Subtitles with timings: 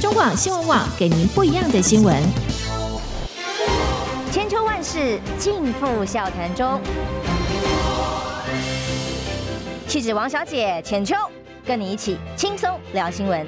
[0.00, 2.22] 中广新闻网给您不一样的新闻。
[4.30, 6.80] 千秋万世尽付笑谈中。
[9.88, 11.16] 气质王小姐浅秋，
[11.66, 13.44] 跟你一起轻松聊新闻。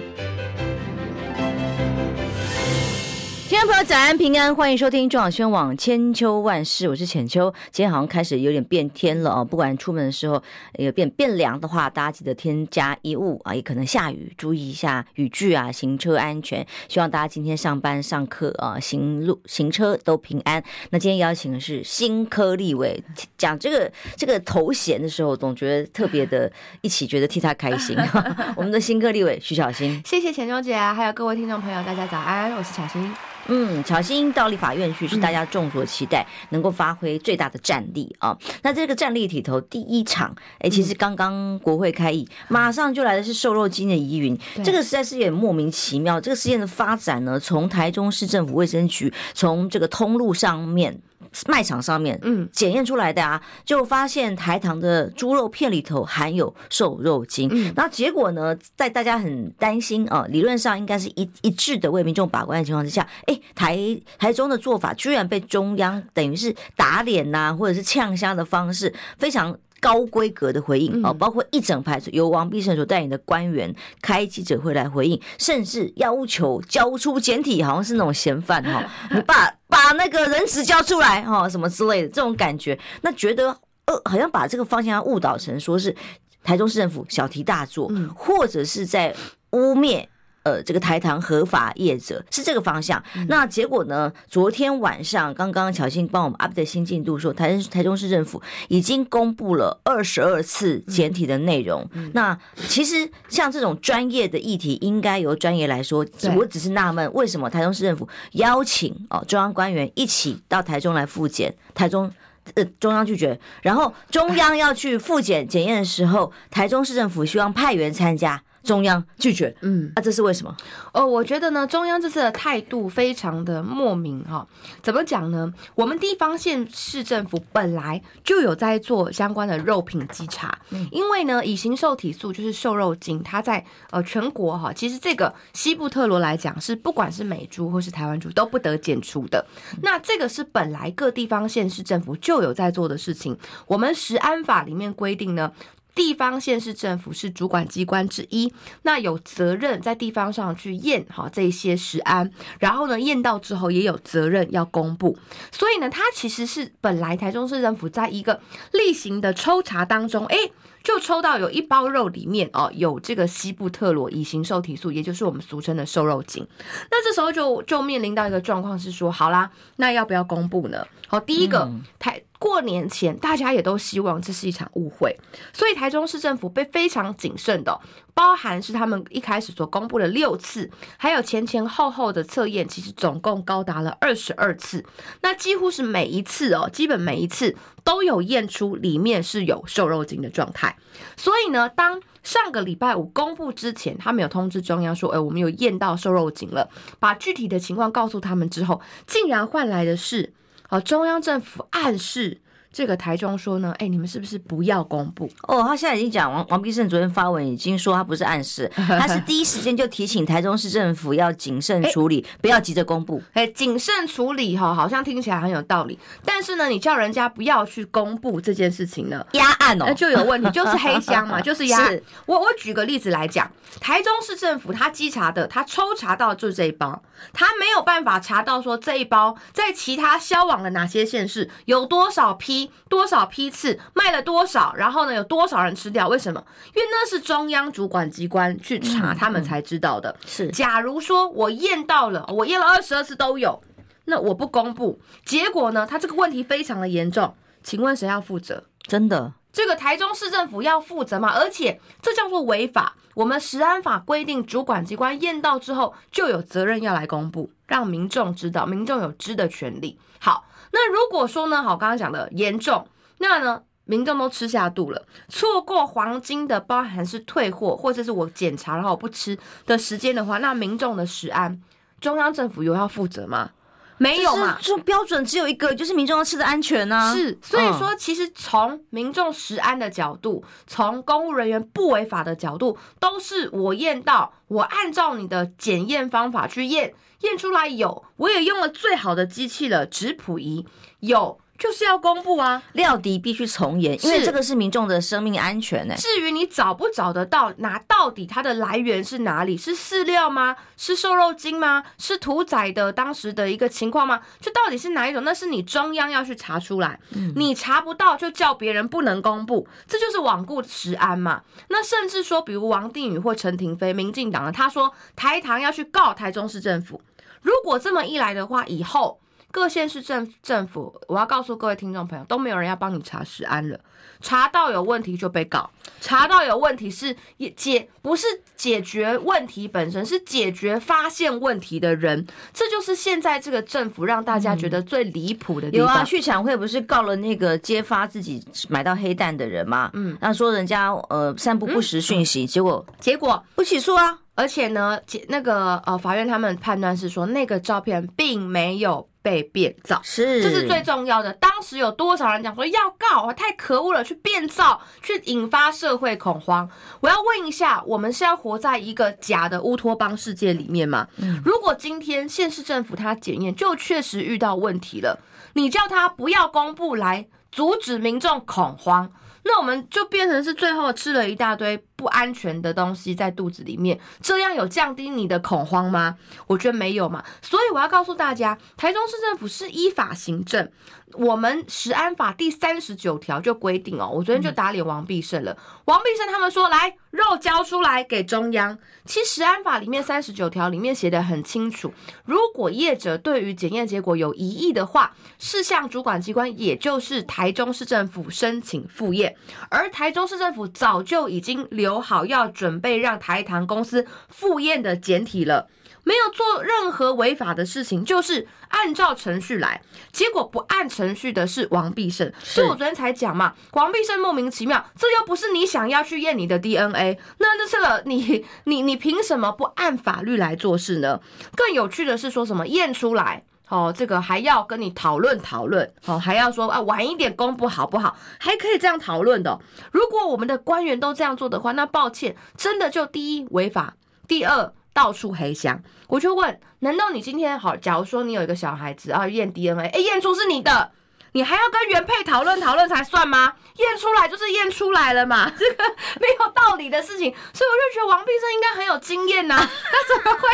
[3.51, 7.53] 听众朋友，早安平安，欢迎收听中广宣网千秋万世，我是浅秋。
[7.73, 10.41] 今天好像开始有点变天了哦，不管出门的时候
[10.79, 16.65] 有变变凉的话，大家记得添加衣物啊，也可能下雨，注意一下雨具啊，行车安全。
[16.89, 20.63] 希望大家今天上班上课啊，行路行车都平安。
[20.91, 23.03] 那今天邀请的是新科立委，
[23.37, 26.49] 讲这个这个头衔的时候，总觉得特别的，
[26.83, 27.99] 一起觉得替他开心。
[28.55, 33.13] 我们的新科立委徐小新，谢谢浅秋姐，还有各位听众朋友，大家早安，我是巧芯。
[33.51, 38.37] 嗯，乔欣到立法院去是大家众所期待，能够发挥最大的战力啊。
[38.63, 46.21] 那这个战力里头，第一场，哎，其实刚刚国会开议，马上就来的是瘦肉精的疑云，这个实在是有点莫名其妙。
[46.21, 51.01] 这个事件的发展呢，从台中市政府卫生局从这个通路上面。
[51.47, 57.49] 卖场上面，嗯，检验出来的啊，就发现台糖的猪肉片里头含有瘦肉精。
[57.53, 63.79] 嗯，那结果呢，在大家很担心啊，理论上应该是一一致的为民众把关的情况之下，哎，台
[64.19, 69.57] 台中的做法居然被中央等于是打脸呐、啊，或者是呛虾的方式，非常。
[69.81, 83.49] 高规格的回应啊，包括一整排由王必胜所带领的官员开记者会来回应，甚至要求交出简体，好像是那种嫌犯哈， 你把把那个人质交出来哈，什么之类的这种感觉，那觉得
[83.87, 85.97] 呃，好像把这个方向误导成说是
[86.45, 89.15] 台中市政府小题大做，或者是在
[89.53, 90.07] 污蔑。
[90.43, 93.03] 呃，这个台糖合法业者是这个方向。
[93.29, 94.11] 那结果呢？
[94.29, 101.87] 昨天晚上刚刚巧芯帮我们 update 新进度，说台台中市政府已经公布了二十二次简体的内容。
[102.15, 102.39] 那
[102.69, 106.07] 其实像这种专业的议题，应该由专业来说。
[106.37, 112.11] 我只是纳闷，为什么台中市政府邀请哦中央官员一起到台中来复检，台中
[112.55, 118.43] 呃中央拒绝，然后中央要去复检检验的时候，台中市政府希望派员参加。
[118.63, 120.55] 中央拒绝，嗯，那、啊、这是为什么？
[120.93, 124.47] 哦，我觉得呢，中央这次的态度非常的莫名哈。
[124.83, 125.53] 怎么讲呢？
[125.75, 139.45] 我们地方县市政府本来就有在做相关的肉品稽查，嗯、因为呢，乙型瘦体素就是瘦肉精，它在呃全国哈，其实这个西部特罗来讲是不管是美猪或是台湾猪都不得检出的。
[139.83, 143.37] 那这个是本来各地方县市政府就有在做的事情。
[143.67, 145.51] 我们食安法里面规定呢。
[145.95, 148.53] 地方县市政府是主管机关之一，
[148.83, 155.19] 那有责任在地方上去验好这些食安，然后呢验到之后也有责任要公布。
[155.51, 158.41] 所以呢，它其实是本来台中市政府在一个
[158.73, 160.37] 例行的抽查当中，哎，
[160.83, 166.47] 就抽到有一包肉里面哦有这个西布特罗乙型受体素，也就是我们俗称的瘦肉精。
[166.91, 170.87] 那这时候就就面临到一个状况是说，好啦，那要不要公布呢？
[171.09, 172.23] 好，第一个台。
[172.41, 175.15] 过年前，大家也都希望这是一场误会，
[175.53, 177.79] 所以台中市政府被非常谨慎的，
[178.15, 184.83] 包含是他们一开始所公布的六次，还有前前后后的测验，其实总共高达了二十二次，
[185.21, 190.75] 那几乎是每一次哦，基本每一次都有验出里面是有瘦肉精的状态。
[191.19, 200.33] 所以呢，当上个礼拜五公布之前，他们有通知中央说，哎，我们有验到瘦肉精了，把具体的情况告诉他们之后，竟然换来的是。
[200.71, 202.40] 好，中央政府暗示。
[202.73, 205.29] 这个台中说呢，哎，你们是不是不要公布？
[205.49, 213.21] 哦，他现在已经讲，王王必胜昨天发文已经说他不是暗示， 他是第一时间就提醒台中市政府要谨慎处理，不要急着公布。
[213.33, 215.99] 哎，谨慎处理哈，好像听起来很有道理。
[216.25, 222.01] 但是呢，你叫人家不要去公布这件事情呢，压案哦，那就有问题， 就是黑箱嘛， 就是压案。
[222.27, 232.60] 我我举个例子来讲，台中市政府他稽查的，他抽查到就是这一包，他没有办法查到说这一包在其他销往了哪些县市有多少批。
[232.89, 236.09] 多少批次卖了多少，然后呢，有多少人吃掉？
[236.09, 236.45] 为什么？
[236.75, 240.17] 因为那是中央主管机关去查，他们才知道的。
[240.27, 243.63] 是，假如说我验到了，我验了二十二次都有，
[244.07, 245.87] 那我不公布，结果呢？
[245.87, 248.65] 他这个问题非常的严重，请问谁要负责？
[248.83, 251.33] 真的，这个台中市政府要负责吗？
[251.35, 252.97] 而且这叫做违法。
[253.15, 259.99] 我们食安法规定，主管机关验到之后就有责任要来公布，让民众知道，民众有知的权利。
[260.19, 260.45] 好。
[260.73, 262.87] 那如果说呢，好，刚刚讲的严重，
[263.19, 269.37] 那呢，民众都吃下肚了，错过黄金的包含是退货，或者是我检查然后我不吃
[269.67, 271.61] 的时间的话，那民众的食安，
[272.01, 273.51] 中央政府有要负责吗？
[274.01, 274.57] 没有嘛？
[274.63, 277.15] 这标准只有一个，就是民众要吃的安全呢、啊。
[277.15, 290.65] 是，所以说其实从民众食安的角度，从公务人员不违法的角度，都是我验到，我按照你的检验方法去验，验出来有，我也用了最好的机器了，质谱仪
[291.01, 291.39] 有。
[291.61, 296.01] 就是要公布啊，料敌必须从严，因为这个是民众的生命安全呢、欸。
[296.01, 299.59] 至于你找不找得到，拿到底它的来源是哪里？
[299.59, 300.57] 是饲料吗？
[300.79, 301.85] 是瘦肉精吗？
[301.99, 304.23] 是屠宰的当时的一个情况吗？
[304.41, 305.23] 就到底是哪一种？
[305.23, 311.43] 那是你中央要去查出来，嗯、你查不到就叫别人不能公布，这就是罔顾食安嘛。
[311.69, 317.03] 那甚至说，比如王定宇或陈亭妃，民进党的，他说台糖要去告台中市政府，
[317.43, 319.20] 如果这么一来的话，以后。
[319.53, 323.79] 各县市政政府，我要告诉各位听众朋友，都没有人要帮你查食安了。
[324.23, 325.71] 查到有问题就被告，
[326.01, 327.17] 查到有问题是
[327.57, 332.27] 解不是解决问题本身，是解决发现问题的人。
[332.53, 335.87] 这就是现在这个政府让大家觉得最离谱的地方。
[335.87, 339.91] 嗯、有啊，去抢会不是告了那个揭发自己买到黑蛋的人吗？
[339.95, 344.19] 嗯，那说人家呃散布不实讯息，嗯、结果结果不起诉啊。
[344.35, 344.99] 而且呢，
[345.29, 349.09] 那个呃法院他们判断是说那个照片并没有。
[349.23, 351.33] 被变造是，这是最重要的。
[351.35, 353.33] 当时有多少人讲说要告啊？
[353.33, 356.69] 太可恶了，去变造，去引发社会恐慌。
[357.01, 361.07] 我要问一下，我们是要活在一个假的乌托邦世界里面吗？
[361.19, 365.19] 嗯、如果今天县市政府他检验就确实遇到问题了，
[365.55, 369.13] 你叫他不要公布来阻止民众恐慌。
[369.43, 376.17] 那我们就变成是最后吃了一大堆不安全的东西在肚子里面，这样有降低你的恐慌吗？
[376.47, 377.23] 我觉得没有嘛。
[377.43, 380.71] 所以我要告诉大家，台中市政府是依法行政。
[381.15, 385.59] 我们食安法第三十九条就规定哦，我昨天就打脸王必胜了。
[385.87, 388.79] 王必胜他们说，来肉交出来给中央。
[389.05, 391.93] 其实食安法里面三十九条里面写得很清楚，
[392.25, 399.35] 如果业者对于检验结果有疑义的话，是向主管机关，也就是台中市政府申请复验。
[399.69, 405.69] 而台中市政府早就已经留好要准备让台糖公司复验的简体了。
[406.03, 409.83] 没有做任何违法的事情，就是按照程序来。
[410.11, 421.21] 结果不按程序的是王必胜，所以我昨天才讲嘛，王必胜莫名其妙，这又不是你想要去验你的 DNA，那这是了你你你凭什么不按法律来做事呢？
[421.55, 428.15] 更有趣的是说什么验出来哦，这个还要跟你讨论讨论哦，还要说啊晚一点公布好不好？
[428.39, 429.59] 还可以这样讨论的。
[429.91, 433.95] 如果我们的官员都这样做的话，那抱歉，真的就第一违法，
[434.29, 434.73] 第二。
[434.93, 437.77] 到处黑箱，我就问：难道你今天好？
[437.77, 440.91] 假如说你有一个小孩子啊，验 DNA，哎，验出是你的，
[441.33, 443.55] 你还要跟原配讨论讨论才算吗？
[443.77, 445.85] 验出来就是验出来了嘛， 这个
[446.21, 447.33] 没有道理的事情。
[447.53, 450.49] 所以我就觉得王必胜应该很有经验呐、啊， 他怎么会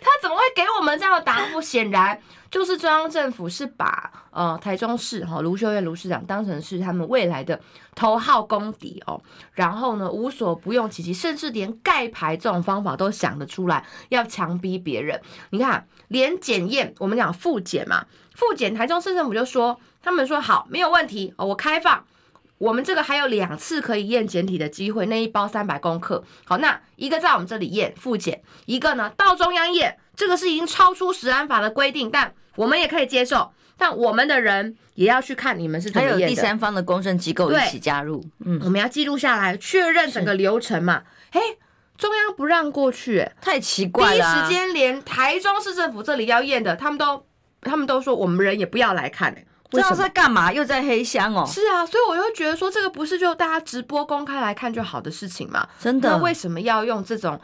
[0.00, 1.60] 他怎么会给我们这样的答复？
[1.60, 2.20] 显然。
[2.50, 7.60] 就是中央政府是把呃台中市哈卢秀燕卢市长当成是他们未来的
[7.94, 9.22] 头号公敌哦，
[9.52, 15.22] 然后呢无所不用其极，甚至连盖牌这种方法都想得出来，要强逼别人。
[15.50, 18.04] 你看，连检验我们讲复检嘛，
[18.34, 22.04] 复检台中市政府就说他们说好没有问题哦，我开放，
[22.58, 32.32] 我们这个还有两次可以验检体的机会，那一包三百公克，好，那一个在我们这里验复检，一个呢到中央验，这个是已经超出食安法的规定，但。
[32.56, 36.16] 我们也可以接受，但我们的人也要去看你们是怎么验的。
[36.16, 41.04] 还有第三方的公证机构一起加入，嗯，我们要记录下来，确认整个流程嘛。
[41.30, 41.40] 嘿，
[41.96, 44.34] 中央不让过去，太奇怪了。
[44.34, 47.24] 第一时间连台中市政府这里要验的，他们都
[47.62, 49.34] 他们都说我们人也不要来看，
[49.72, 50.52] 哎，这是在干嘛？
[50.52, 51.44] 又在黑箱哦。
[51.46, 55.66] 是啊，所以我又觉得说这个不是就大家直播公开来看就好的事情嘛？
[55.78, 57.40] 真的，那为什么要用这种？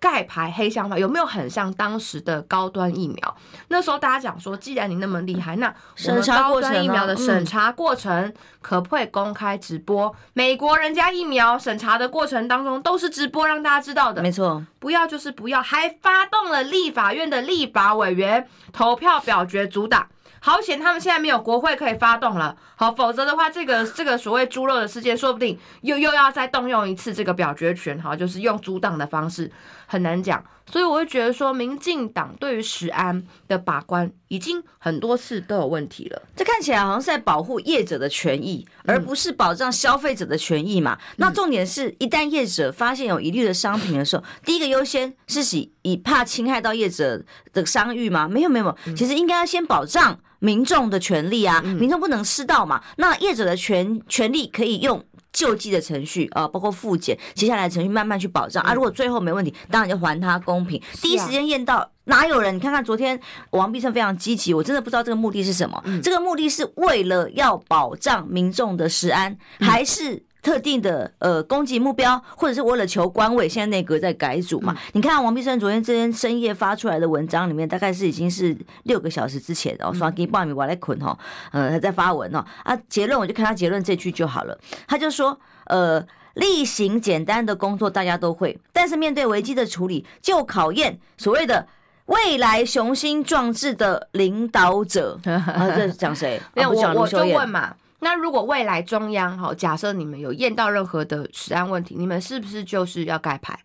[0.00, 3.36] 盖牌黑箱法有没有很像当时的高端疫苗？
[3.66, 5.74] 那时候大家讲说，既然你那么厉害，那
[6.06, 8.32] 我们高端疫苗的审查过程
[8.62, 10.14] 可不可以公开直播？
[10.34, 14.22] 美国人家疫苗审查的过程当中都是直播，让大家知道的。
[14.22, 20.06] 没错，不要就是不要，还发动了立法院的立法委员投票表决阻挡。
[20.40, 22.56] 好险，他们现在没有国会可以发动了。
[22.76, 28.00] 好，否则的话，这个 这个所谓猪肉的事件，说不定又又要再动用一次这个表决权。
[28.00, 29.50] 好，就是用阻挡的方式，
[29.88, 30.44] 很难讲。
[30.70, 36.22] 所以我会觉得说，民进党对于食安的把关，已经很多次都有问题了。
[36.36, 40.92] 这看起来好像是在保护业者的权益，而不是保障消费者的权益嘛。
[40.92, 48.28] 嗯、那重点是一旦业者发现有疑虑的商品的时候，嗯、第一个优先是以以怕侵害到业者的商誉吗？
[48.28, 52.82] 没有没有，其实应该要先保障民众的权利啊，民众不能吃到嘛。
[52.98, 55.02] 那业者的权权利可以用。
[55.32, 58.74] 救济的程序啊，包括复检，接下来程序慢慢去保障啊。
[58.74, 61.90] 如果最后没问题，当然就还他公平，第一时间验到。
[62.04, 62.56] 哪有人？
[62.56, 63.20] 你看看昨天
[63.50, 65.78] 王必胜非常积极，我真的不知道这个目的是什么。
[66.02, 70.24] 这个目的是为了要保障民众的食安，还是？
[70.40, 74.72] 特定的呃攻击目标，或者是为了求官位，现在内阁在改组嘛？
[74.72, 81.18] 嗯、你看王必胜昨天这天深夜发出来的文章里面，大概是已经是六个小时之前哦，说给报名我来捆哦，
[81.50, 86.04] 呃他在发文哦啊结论我就看他结论这句就好了，他就说呃
[86.34, 91.66] 例行简单的工作大家都会，但是面对危机的处理就考验所谓的
[92.06, 96.40] 未来雄心壮志的领导者 啊，这是讲谁？
[96.54, 97.74] 没有、啊、我我就问嘛。
[98.00, 103.58] 那如果未来中央哈，假设你们有验到任何的食安问题，你们是不是就是要盖牌？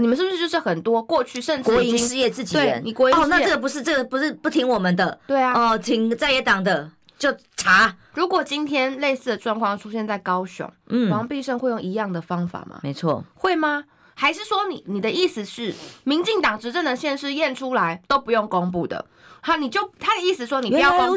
[0.00, 2.80] 你们是不是就是很多过去甚至国营事业自己人？
[2.84, 5.18] 你国营哦，那这个不是这个不是不听我们的？
[5.26, 7.96] 对啊，哦，听在野党的就查。
[8.14, 12.78] 如果今天类似的状况出现在高雄，嗯，王必胜会用一样的方法吗？
[12.82, 13.84] 没错，会吗？
[14.14, 19.04] 还是说你你的意思是，民进党执政的县市验出来都不用公布的？
[19.48, 21.16] 好，你就他的意思说你不要公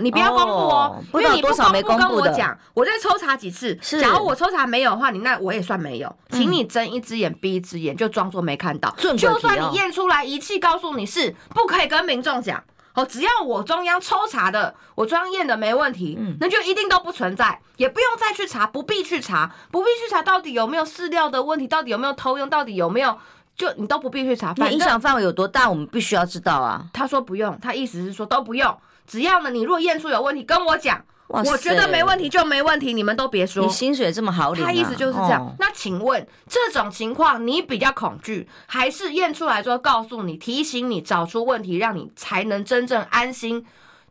[0.00, 3.74] 你不要公布哦，因为你不公布跟我讲，我再抽查几次。
[4.00, 8.94] 假如我抽查没有的话，你那我也算没有，请你睁一只眼闭一只眼，就装作没看到。
[9.18, 12.64] 就算你验出来仪器告诉你是不可以跟民众讲。
[12.94, 23.18] 哦，只要我中央抽查的，我中央验的没问题，嗯，那就一定都不存在，也不用再去查，不必去查，不必去查到底有没有饲料的问题，到底有没有偷用，到底有没有，
[23.56, 24.54] 就你都不必去查。
[24.56, 26.84] 那影响范围有多大，我们必须要知道啊。
[26.92, 31.02] 他说不用，他意思是说都不用，只要呢，你如果验出有问题，跟我讲。
[31.28, 33.64] 我觉得没问题就没问题，你们都别说。
[33.64, 34.66] 你薪水这么好领啊？
[34.66, 35.56] 他意思就是这样。
[35.58, 43.66] 那请问这种情况你比较恐惧，还是验出来之后告诉你、提醒你找出问题，让你才能真正安心？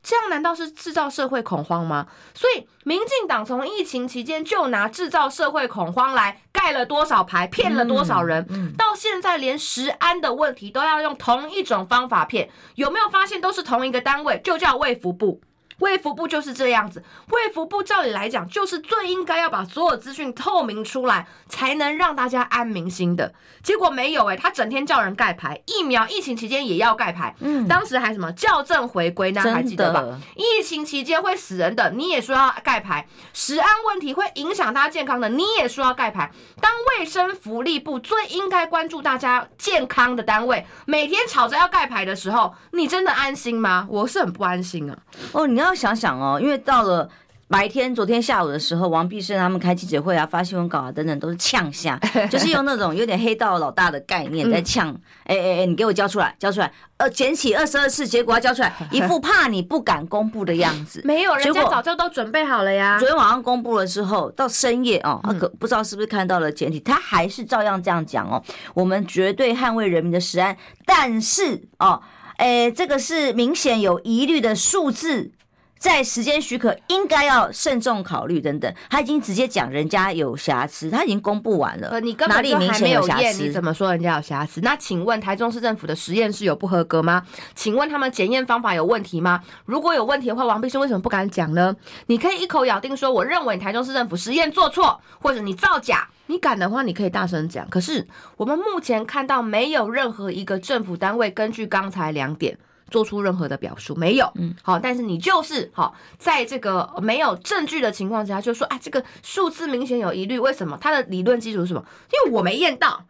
[0.08, 2.06] 这样难道是制造社会恐慌吗？
[2.36, 8.46] 所以民进党从疫情期间就拿制造社会恐慌来盖了多少牌，骗了多少人，
[8.78, 15.42] 到现在连食安的问题都要用同一种方法骗，有没有发现都是同一个单位，就叫卫福部。
[15.80, 23.34] 卫福部就是这样子，卫福部照理来讲就是最应该要把所有资讯透明出来，才能让大家安民心的。
[23.62, 27.36] 结果没有哎、欸，他整天叫人盖牌，疫苗疫情期间也要盖牌。
[27.40, 30.18] 嗯，当时还什么校正回归，那还记得吧？
[30.38, 36.32] 疫情期间会死人的，你也说要盖牌；食安问题会影响大家健康的，你也说要盖牌。
[36.62, 43.86] 当卫生福利部最应该关注大家健康的单位，每天吵着要盖牌的时候，你真的安心吗？
[43.90, 44.98] 我是很不安心啊。
[45.34, 45.65] 哦，你要。
[45.66, 47.10] 要想想哦，因为到了
[47.48, 54.90] 白天，昨天下午的时候，王必胜他们开记者会啊，发新闻稿啊，等等，都是呛下， 就是用那种有点黑道老大的概念在呛。
[55.26, 56.72] 哎哎哎，你给我交出来，交出来！
[56.98, 61.02] 呃，捡起二十二次，结果要交出来，一副怕你不敢公布的样子。
[61.06, 62.98] 没有，人家早就都准备好了呀。
[62.98, 68.42] 昨天晚上公布了之后，到深夜哦，他可不知道是不是看到了简体，他还是照样这样讲哦。
[68.74, 72.02] 我们绝对捍卫人民的食安，但是哦，
[72.38, 75.32] 哎，这个是明显有疑虑的数字。
[75.78, 78.74] 在时间许可，应该要慎重考虑等等。
[78.90, 81.90] 他已经直接讲人家有瑕疵，他已经公布完了。
[81.90, 84.62] 呃，你根本就还没有验，你怎么说人家有瑕疵？
[84.62, 87.24] 那请问台中市政府的实验室有不合格吗？
[87.54, 89.42] 请问他们检验方法有问题吗？
[89.66, 91.76] 如果有问题的话，王必胜为什么不敢讲呢？
[92.08, 96.08] 你可以一口咬定说，我认为台中市政府实验做错，或者你造假。
[96.28, 97.70] 你敢的话，你可以大声讲。
[97.70, 102.58] 可是我们目前看到，没有任何一个政府单位根据刚才两点。
[102.90, 110.78] 做出任何的表述没有，嗯，好，但是你就是好，在这个没有证据的情况之下，就说啊，这个数字明显有疑虑，为什么？
[110.80, 111.84] 他的理论基础是什么？
[112.14, 113.06] 因为我没验到，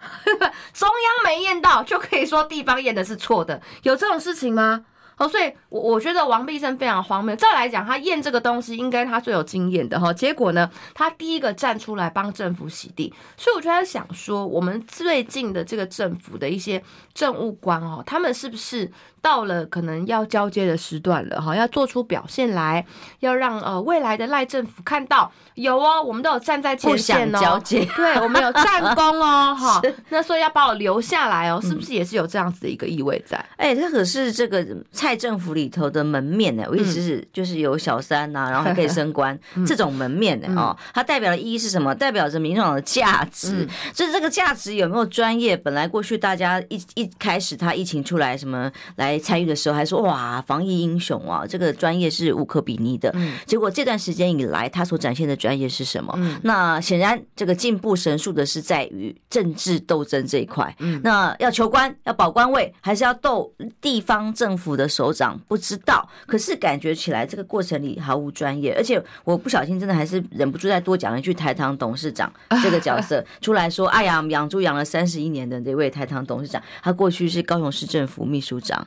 [0.74, 4.86] 中央没验到，就可以说地方验的是错的，有这种事情吗？
[5.18, 7.34] 哦，所以，我我觉得王必胜非常荒谬。
[7.38, 10.12] 照来讲，他验这个东西应该他最有经验的哈。
[10.12, 13.14] 结果呢，他第一个站出来帮政府洗地。
[13.38, 16.84] 所以，我就在想说，我们最近的这个政府的一些
[17.16, 18.92] 政务官哦，他们是不是
[19.22, 21.56] 到了可能要交接的时段了哈？
[21.56, 22.86] 要做出表现来，
[23.22, 29.82] 要让呃未来的赖政府看到有哦，我们都有站在前线哦，交接，对，我们有战功哦 哈。
[30.10, 33.38] 那所以要把我留下来哦，是不是也是有这样子的一个意味在？
[33.56, 34.64] 哎、嗯，这可是这个。
[34.92, 41.94] 蔡政府里头的门面呢，我一直是就是有小三呐、啊，然后还可以升官 这种门面呢哦，它代表的意义是什么？
[41.94, 45.56] 代表着民众党的价值，就是这个价值有没有专业？
[45.56, 53.14] 本来过去大家一一开始他疫情出来什么来参与的时候，还说哇防疫英雄啊，这个专业是无可比拟的。
[53.46, 56.18] 结果这段时间以来，他所展现的专业是什么？
[56.44, 60.76] 那显然这个进步神速的是在于政治斗争这一块。
[61.04, 64.86] 那要求官要保官位，还是要斗地方政府的？
[64.96, 72.32] 首长不知道，可是感觉起来这个过程里毫无专业，而且我不小心真的还是忍不住再多讲一句台糖董事长
[72.64, 78.86] 这个角色 出来说，哎呀，养猪养了三十一年的这位台糖董事长，他过去是高雄市政府秘书长。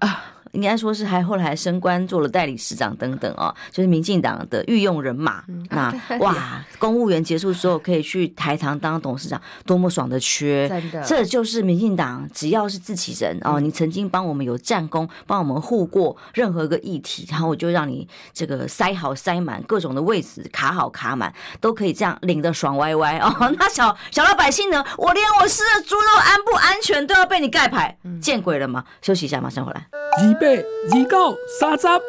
[0.53, 5.43] 应该说是还后来还升官做了代理市长等等哦，就是民进党的御用人马。
[5.49, 10.69] 嗯、那 哇，公务员结束之后可以去台糖当董事长，多么爽的缺！
[10.69, 23.35] 真的，这就是民进党，只要是自己人哦，你曾经帮我们有战功，帮我们护过任何一个议题，然后我就让你这个塞好塞满各种的位置，卡好卡满，都可以这样领的爽歪歪哦。
[23.59, 24.85] 那小小老百姓呢？
[24.97, 28.85] 我连我吃的猪肉安不安全都要被你盖牌，见鬼了吗？
[29.03, 29.87] 休息一下，马上回来。
[30.19, 32.01] 二八二九三十，哎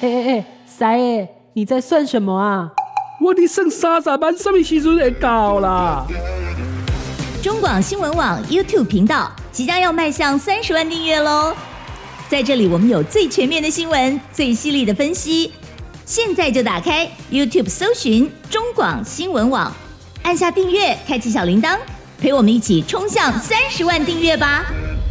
[0.00, 2.70] 哎哎，三爷，你在算什么啊？
[3.20, 6.06] 我的剩三十万，什么时阵会到啦？
[7.42, 11.52] 中广新闻网 YouTube 频道即将要迈向三十万订阅喽！
[12.28, 15.52] 在这里，我们有最全面的新闻，最犀利的分析。
[16.04, 19.72] 现在就打开 YouTube 搜寻中广新闻网，
[20.22, 21.76] 按下订阅，开启小铃铛，
[22.20, 24.64] 陪我们一起冲向三十万订阅吧！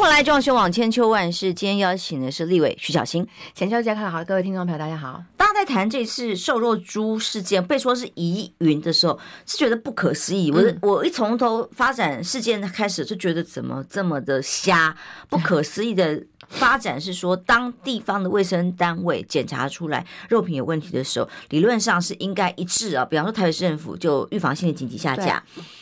[0.00, 1.52] 迎回来，中广新闻网千秋万世。
[1.52, 3.26] 今天邀请的是立委徐巧芯。
[3.54, 5.22] 浅秋姐，看好各位听众朋友，大家好。
[5.36, 10.50] 大家在谈这次瘦肉猪事件被说是疑云的时候，是觉得不可思议。
[10.50, 14.96] 我、嗯、我一从头发展事件开始，就觉得怎么这么的瞎，
[15.28, 16.22] 不可思议的。
[16.48, 23.04] 发展是说，当地方的卫生单位检查出来肉品有问题的时候，理论上是应该一致啊。
[23.04, 25.40] 比方说，台北市政府就预防性的紧急下架，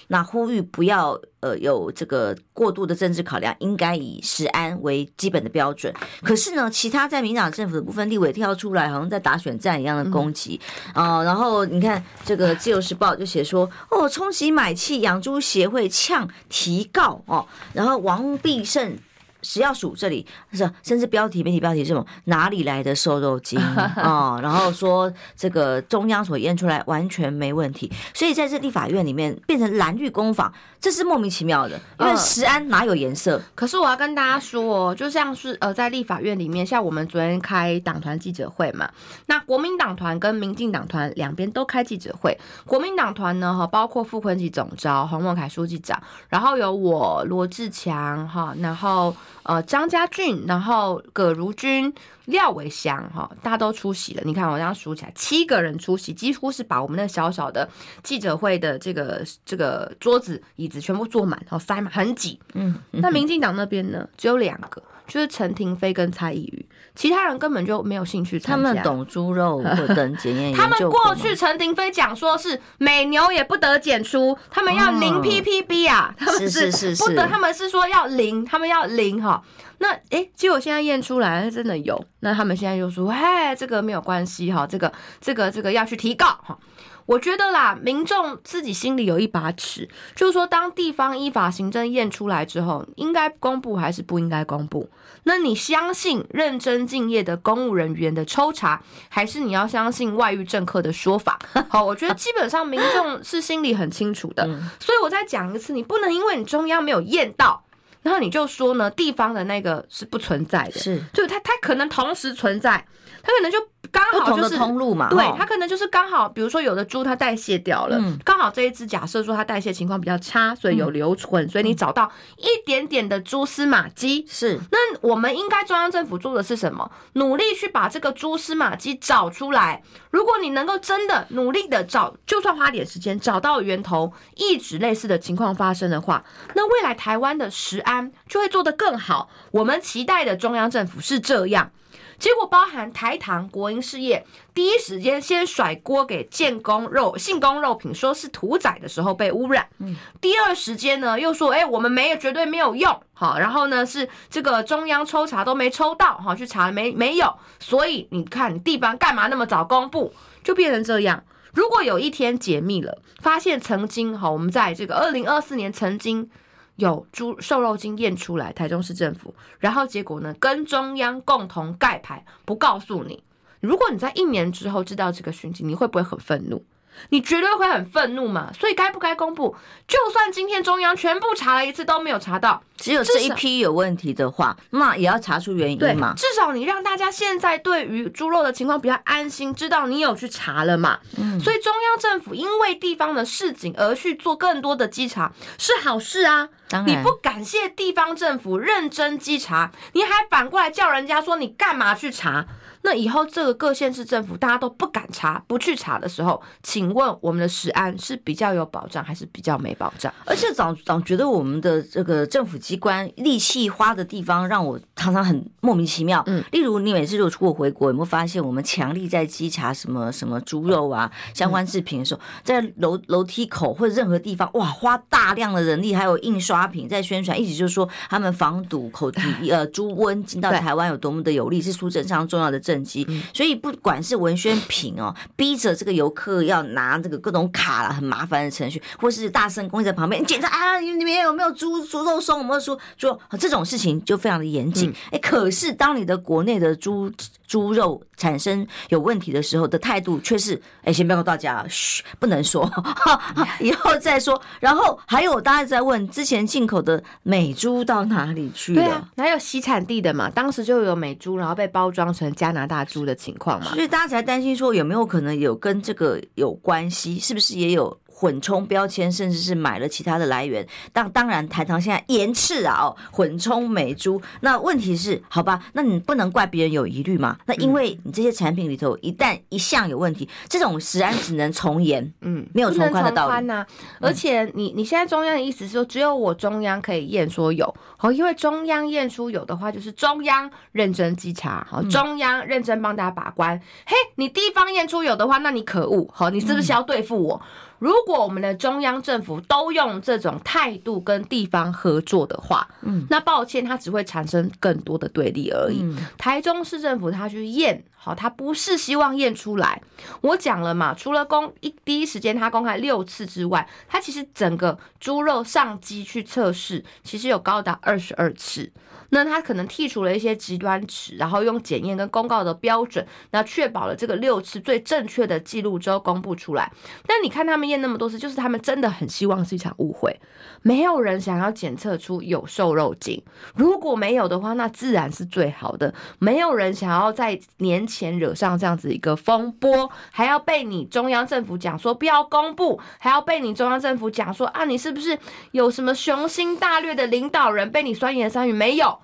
[0.09, 5.95] 那呼吁不要呃有这个过度的政治考量，应该以食安为基本的标准。
[6.23, 10.61] 可是呢，其他在民党政府的部分立委跳出来，好像在打选战一样的攻击
[10.93, 11.25] 啊、呃。
[11.25, 18.97] 然后你看这个自由时报就写说，哦，冲击买气养猪协会呛提告哦，然后王必胜。
[19.43, 22.05] 食药署这里是，甚至标题媒体标题是什么？
[22.25, 24.41] 哪里来的瘦肉精啊、 哦？
[24.43, 31.79] 然后说这个中央所验出来完全没问题，所以在这立法院里面变成蓝绿工坊，这是莫名其妙的。
[32.01, 33.37] 因为食安哪有颜色？
[33.37, 38.91] 呃、可是我要跟大家说哦，就像是呃，在立法院里面，像我们昨天开党团记者会嘛，
[39.27, 42.37] 那国民党团跟民进党团两边都开记者会。
[42.67, 49.15] 国民党团呢，哈，包括傅昆萁总召、洪孟凯书记长，然后有我罗志强哈，然后。
[49.43, 51.93] 呃，张家俊，然后葛如君、
[52.27, 54.23] 廖伟翔，哈，大家都出席了。
[54.25, 57.69] 你看，我这样数起来，七个人出席，几乎是把我们那小小的
[58.03, 62.39] 记者会的这个这个桌子、椅子全部坐满，然后塞满，很挤。
[62.55, 64.83] 嗯，那民进党那边呢，只有两个。
[65.07, 66.67] 就是陈廷飞跟蔡易余，
[66.99, 68.69] 其他人根本就没有兴趣参加。
[68.69, 79.41] 他们懂猪肉或等检验 他们过去陈廷飞讲说是美牛也不得检出，他们要零 ppb 啊，他们是不得，他们是说要零，他们要零哈。
[79.79, 86.59] 那哎，结果现在验出来真的有，那他们现在又说，哎，这个没有关系哈，这个这个这个要去提告哈。
[87.07, 94.91] 我觉得啦，民众自己心里有一把尺，就是说，当地方依法行政验出来之后，应该公布还是不应该公布？
[95.25, 101.39] 那你相信认真敬业的公务人员的抽查，还是你要相信外遇政客的说法？
[101.69, 104.45] 好，我觉得基本上民众是心里很清楚的。
[104.81, 107.63] 所以我再讲一次，你不能因为你中央没有验到，
[108.03, 112.87] 然后你就说呢，地方的那个是不存在的，是，就它它可能同时存在。
[113.21, 113.59] 他可能就
[113.91, 124.27] 刚好就是通路嘛，对，它可能就是刚好，比如说有的猪它代谢掉了，刚好这一只假设说它代谢情况比较差，所以有留存，所以你找到一点点的蛛丝马迹。
[124.29, 126.91] 是，那我们应该中央政府做的是什么？
[127.15, 129.83] 努力去把这个蛛丝马迹找出来。
[130.11, 139.31] 如果你能够真的努力的找，就算花点时间找到源头，抑制类似的情况发生的话，那未来台湾的食安就会做得更好。
[139.53, 141.71] 我们期待的中央政府是这样。
[142.19, 149.69] 结果包含台糖国营事业第一时间先甩锅给建工肉信工肉品，说是屠宰的时候被污染。
[149.79, 161.23] 嗯，第二时间呢又说，哎，我们没有绝对没有用，好，然后呢是这个中央抽查都没抽到，哈，去查没没有，所以你看地方干嘛那么早公布，就变成这样。
[161.53, 166.31] 如果有一天解密了，发现曾经哈，我们在这个二零二四年曾经。
[166.77, 173.21] 有猪瘦肉精验出来，台中市政府，然后结果呢，跟中央共同盖牌，不告诉你。
[173.61, 176.65] 如果你在一年之后知道这个讯息，你会不会很愤怒？
[177.11, 178.53] 你绝对会很愤怒嘛。
[178.59, 179.55] 所以该不该公布？
[179.87, 186.13] 就算今天中央全部查了一次都没有查到，只有这一批有问题的话，那也要查出原因嘛。
[186.17, 190.99] 至少你让大家现在对于猪肉的情况比较安心，知道你有去查了嘛。
[191.17, 196.49] 嗯，所以中央政府因为地方的市警而去做更多的稽查是好事啊。
[196.85, 202.45] 你不感谢地方政府认真稽查，你还反过来叫人家说你干嘛去查？
[202.83, 210.13] 那以后这个各县市政府大家都不敢查、不去查的时候，请问我们的食安是比较有保障还是比较没保障？
[210.25, 216.23] 而且总总觉得我们的这个政府机关力气花的地方让我常常很莫名其妙。
[216.27, 232.59] 嗯，例如你每次如果出国回国，有没有发现我们强力在稽查什么什么猪肉啊相关制品的时候，在楼楼梯口或者任何地方，哇，花大量的人力还有印刷品在宣传，一直就是说他们防堵口蹄 呃猪瘟进到台湾有多么的有利，是苏贞昌重要的。
[232.69, 244.93] 政绩，所以不管是文宣品哦， 逼着这个游客要拿这个各种卡啦，很麻烦的程序，或是大声公在旁边检查啊，里面有没有猪猪肉松，有没有猪猪这种事情就非常的严谨。
[245.11, 247.11] 哎，可是当你的国内的猪
[247.49, 252.71] 猪肉产生有问题的时候的态度却是，哎，先不要告诉大家，嘘，不能说，
[253.59, 254.41] 以后再说。
[254.61, 258.83] 然后还有大家在问，之前进口的美猪到哪里去了？
[258.83, 260.31] 对啊，哪有西产地的嘛？
[260.31, 267.99] 当时就有美猪，然后被包装成加拿大猪的情况嘛，所以大家才担心说有没有可能有跟这个有关系，是不是也有？
[268.19, 274.21] 混充标签，甚至是买了其他的来源，当当然台糖现在严斥啊，哦，混充美猪。
[274.41, 277.39] 那问题是，好吧，那你不能怪别人有疑虑嘛？
[277.47, 283.65] 那因为你这些产品里头一旦一项有问题，这种实然只能从严，嗯，没有从宽的道理呐。
[284.01, 293.57] 而且你你现在中央的意思是说，只有我中央可以验说有，好，因为中央验出有的话，就是中央认真稽查，好，中央认真帮大家把关。
[293.87, 297.41] 嘿，你地方验出有的话，那你可恶，好，你是不是要对付我？
[297.79, 305.81] 如果我们的中央政府都用这种态度跟地方合作的话，嗯，那抱歉，它只会产生更多的对立而已。
[305.83, 309.81] 嗯、台中市政府他去验，好，他不是希望验出来。
[310.21, 318.71] 我讲了嘛，除了公一第一时间他公开六次之外，他其实整个猪肉上机去测试，其实有高达二十二次。
[319.11, 326.71] 那他可能剔除了一些极端值，然后用检验跟公告的标准，那确保了这个六次最正确的记录之后公布出来。
[327.07, 330.21] 但你看他们验那么多次，就是他们真的很希望是一场误会，
[330.63, 333.23] 没有人想要检测出有瘦肉精。
[333.55, 335.95] 如果没有的话，那自然是最好的。
[336.19, 345.19] 没有人想要在年前惹上这样子一个风波，还要被你中央政府讲说不要公布，还要被你中央政府讲说啊，你是不是
[345.53, 348.53] 有什么雄心大略的领导人被你酸言酸语？
[348.53, 348.98] 没有。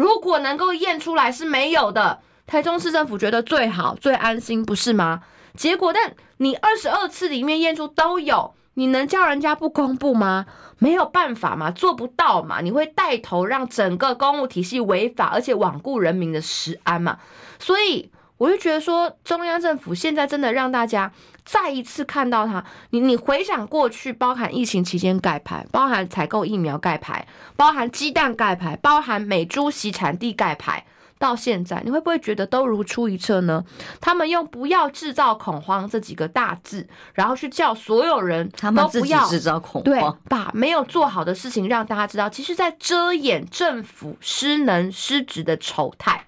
[0.00, 5.20] 如果能够验出来是没有的，台中市政府觉得最好最安心，不是吗？
[5.54, 10.46] 结果，但你二十二次里面验出都有，你能叫人家不公布吗？
[10.78, 12.62] 没有办法嘛，做不到嘛。
[12.62, 17.18] 你会带头让整个公务体系违法，而且罔顾人民的食安嘛。
[17.58, 21.12] 所以我就觉得说，中央政府现在真的让大家。
[21.50, 30.86] 再一次看到它，你你回想过去，包含疫情期间盖牌，包含采购疫苗盖牌，包含鸡蛋盖牌，包含美猪洗产地盖牌，
[31.18, 33.64] 到现在，你会不会觉得都如出一辙呢？
[34.00, 46.24] 他们用“不要制造恐慌”这几个大字，然后去叫所有人都不要，制造恐慌，对，把没有做好的事情让大家知道，其实在遮掩政府失能失职的丑态。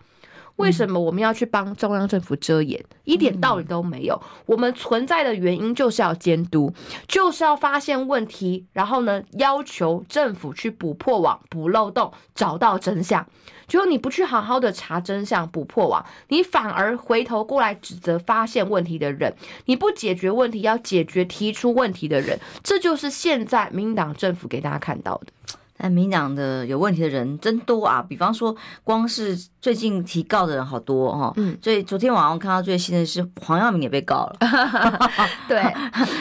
[0.57, 2.83] 为什么我们要去帮中央政府遮掩？
[3.05, 4.21] 一点道理都没有。
[4.47, 6.73] 我们存在的原因就是要监督，
[7.09, 13.27] 就是要发现问题，然后呢，要求政府去补破网、补漏洞，找到真相。
[13.67, 19.35] 结果你不去好好的查真相、补破网，你反而回头过来指责发现问题的人。
[19.65, 22.39] 你不解决问题，要解决提出问题的人。
[22.63, 25.57] 这就是现在民进党政府给大家看到的。
[25.83, 28.01] 但民党的有问题的人真多啊！
[28.09, 31.33] 比方说，光是最近提告的人好多哈。
[31.37, 31.59] 嗯。
[31.61, 34.37] 所以昨天晚上看到最新的是黄耀明也被告了。
[35.49, 35.61] 对，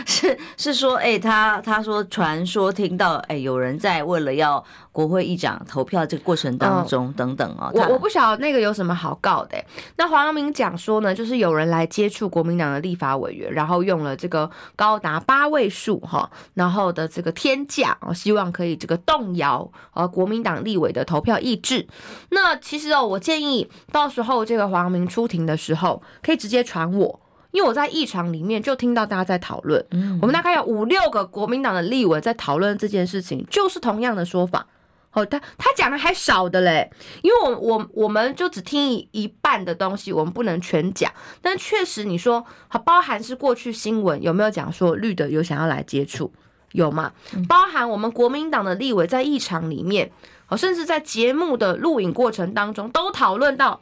[0.08, 7.70] 是是说，哎、欸，他他说传说听到，哎、欸，有人在为了要国会议长投票这个过程当中、嗯、等等啊。
[7.76, 9.66] 我我不晓得那个有什么好告的、欸。
[9.98, 19.51] 那黄耀明讲说呢，就是有人来接触国民党的立法委员，然后用了这个高达八位数哈，然后的这个天价，希望可以这个动摇。
[19.94, 21.88] 呃，国民党立委的投票意志。
[22.30, 27.20] 那其实哦，我建议到时候这个黄明出庭的时候，可以直接传我，
[27.52, 29.86] 因为我在议场里面就听到大家在讨论。
[29.92, 34.68] 嗯，我们大概有五六个国民党的立委在讨论这件事情，就是同样的说法。
[35.14, 36.90] 哦，他他讲的还少的嘞，
[37.22, 41.12] 因为我我我们就只听一一半的东西，我们不能全讲。
[41.42, 46.32] 但确实你说，好，包含是过去新闻有没有讲说绿的有想要来接触，
[46.74, 47.12] 有吗？
[47.48, 50.12] 包含我们国民党的立委在议场里面，
[50.48, 53.82] 哦，甚至在节目的录影过程当中都讨论到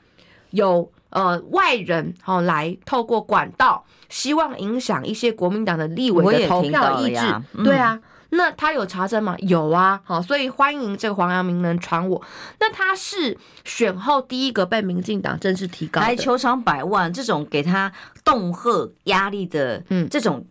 [0.51, 7.21] 有呃外人哦来透过管道，希望影响一些国民党的立委的投票意志，
[7.53, 7.99] 嗯、对啊。
[8.31, 9.35] 那他有查证吗？
[9.39, 12.21] 有啊，好，所以欢迎这个黄阳明能传我。
[12.59, 17.91] 那他是选后第一个被民进党正式提高，还求偿百万，这种给他
[18.23, 20.45] 恫吓压力的，嗯，这种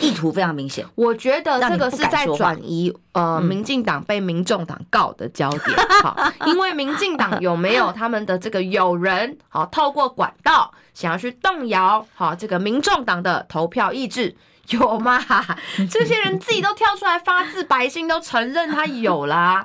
[0.00, 0.84] 意图非常明显。
[0.94, 14.36] 我觉得这个是在转移呃民进党被民众党告的焦点，好， 因为民进党有没有他们的这个有人，好，透过管道想要去动摇，好，这个民众党的投票意志。
[14.70, 15.24] 有吗？
[15.88, 19.64] 这些人自己都跳出来发自百姓都承认他有啦，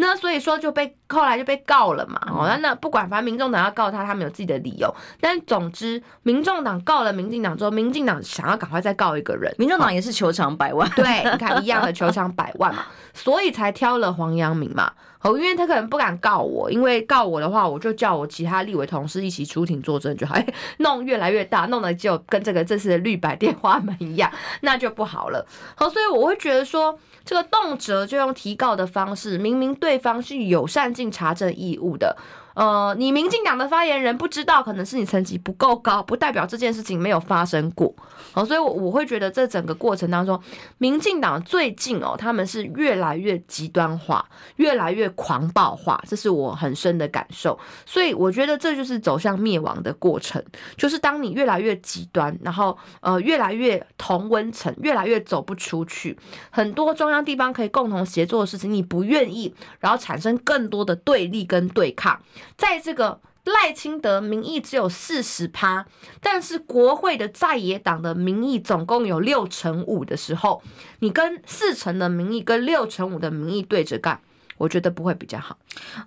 [0.00, 2.20] 那所以说就被后来就被告了嘛。
[2.28, 4.92] 哦，那那不管，反正民众党要告他，他们有自己的理由。
[5.20, 10.88] 但总之，民众党告了民进党之后，民进党想要赶快再告一个人，民众党也是求偿百万。
[10.96, 12.84] 对，你看一样的求偿百万嘛，
[13.14, 14.92] 所以才挑了黄阳明嘛。
[15.22, 20.34] 哦，因为他可能不敢告我，因为告我的话，我就叫我其他立委同事一起出庭作证就好。
[20.78, 25.46] 弄越来越大，弄得就跟这个这次的绿白电话门一样，那就不好了。
[25.74, 32.16] 好，所以我会觉得说，这个动辄就用提告的方式，明明对方是有善尽查证义务的。
[32.54, 37.94] 呃，你民进党的发言人不知道，可能是你层级不够高，不代表这件事情没有发生过。
[38.34, 40.40] 哦，所以，我我会觉得这整个过程当中，
[40.78, 44.24] 民进党最近哦，他们是越来越极端化，
[44.56, 47.58] 越来越狂暴化，这是我很深的感受。
[47.84, 50.42] 所以，我觉得这就是走向灭亡的过程，
[50.76, 56.16] 就是当你越来越极端，然后呃，越来越同温层，越来越走不出去，
[56.50, 62.20] 很多中央地方可以共同协作的事情，你不愿意，然后产生更多的对立跟对抗。
[62.56, 65.86] 在这个赖清德民意只有四十趴，
[66.20, 70.62] 但是国会的在野党的民意总共有六成五的时候，
[71.00, 74.20] 你跟四成的民意跟六成五的民意对着干。
[74.60, 75.56] 我觉得不会比较好。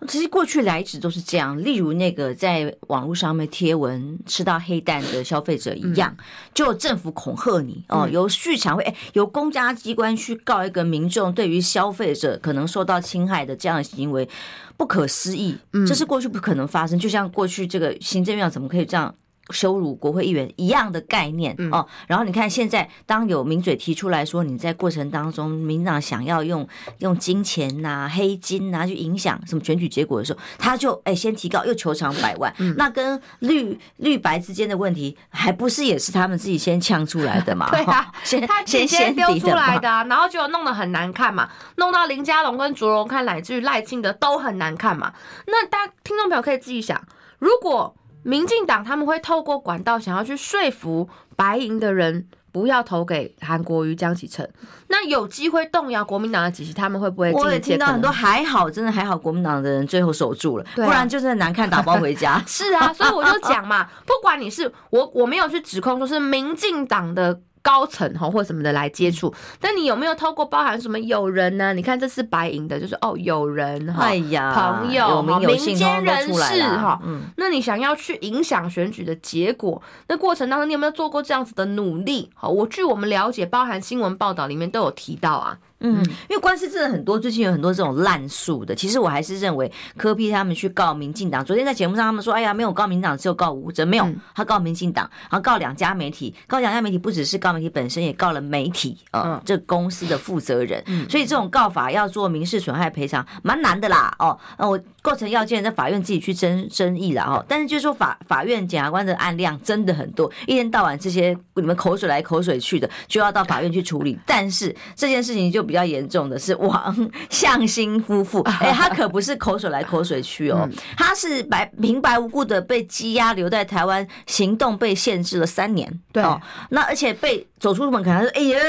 [0.08, 6.16] 其实过去来一直都是这样，例如那个在网络上面贴文吃到黑蛋的消费者一样，
[6.54, 14.30] 就政府恐吓你哦，由续场会由公家机关去告一个民众对于消费者可能受到侵害的这样的行为，
[14.78, 17.00] 不可思议，这是过去不可能发生。
[17.00, 19.16] 就像过去这个行政院长怎么可以这样？
[19.50, 26.66] 羞辱国会议员一样的概念哦，然后你看现在，当有名嘴提出来说，你在过程当中，民党想要用
[27.00, 32.54] 用金钱呐、啊、黑金呐、啊、去影响什么选举结果的时候，他就哎先提告，又求偿百万。
[32.78, 37.70] 那跟绿绿白之间的问题，还不是也是他们自己先呛出来的嘛？
[37.76, 45.14] 对啊，先他先先丢出来的，然后就弄得很难看嘛，弄到林佳龙跟卓荣看乃至于赖清德都很难看嘛。
[45.48, 47.06] 那大家听众朋友可以自己想，
[47.40, 47.94] 如果。
[48.24, 54.48] 民进党他们会透过管道想要去说服白银的人不要投给韩国瑜、江启臣，
[54.88, 57.32] 那有机会动摇国民党的体系，他们会不会？
[57.34, 62.42] 我也听到很多还好，真的还好，国民党的人最后守住了，不然就是难看，打包回家。
[62.46, 67.42] 是啊，所以我就讲嘛，不管你是我，我没有去指控说是民进党的。
[67.64, 71.74] 高层哈或什么的来接触，但你有没有透过包含什么友人呢？
[71.74, 82.30] 你看这次白银的，就是哦友人哈，哎呀，朋友哈，民间人士哈，嗯，那你想要去影响选举的结果，那过程当中你有没有做过这样子的努力？
[82.36, 85.58] 好，我据我们了解，包含新闻报道里面都有提到啊。
[85.84, 88.74] 嗯，因为官司真的很多，最近有很多这种烂诉的。
[88.74, 91.44] 其实我还是认为柯 P 他们去告民进党。
[91.44, 100.84] 昨天在节目上他们说，哎呀，没有告民进党，只有告吴哲，没有，他告民进党，然后告两家媒体，告两家媒体不只是告媒体本身，也告了媒体呃这公司的负责人。
[101.10, 104.16] 所以这种告法要做民事损害赔偿，蛮难的啦。
[104.20, 107.44] 哦，那我构成要件在法院自己去争争议了哦。
[107.48, 114.18] 但是就是说法法院检察官的案量真的很多，一天到晚这些你们口水来口水去的，就要到法院去处理。
[114.26, 128.60] 但是这件事情就比较严重的是王 向新夫妇，哎，他可不是口水来口水去哦，他是白平白无故的被羁押留在台湾，行动被限制了三年，对哦，那而且被走出门可能说，哎呀，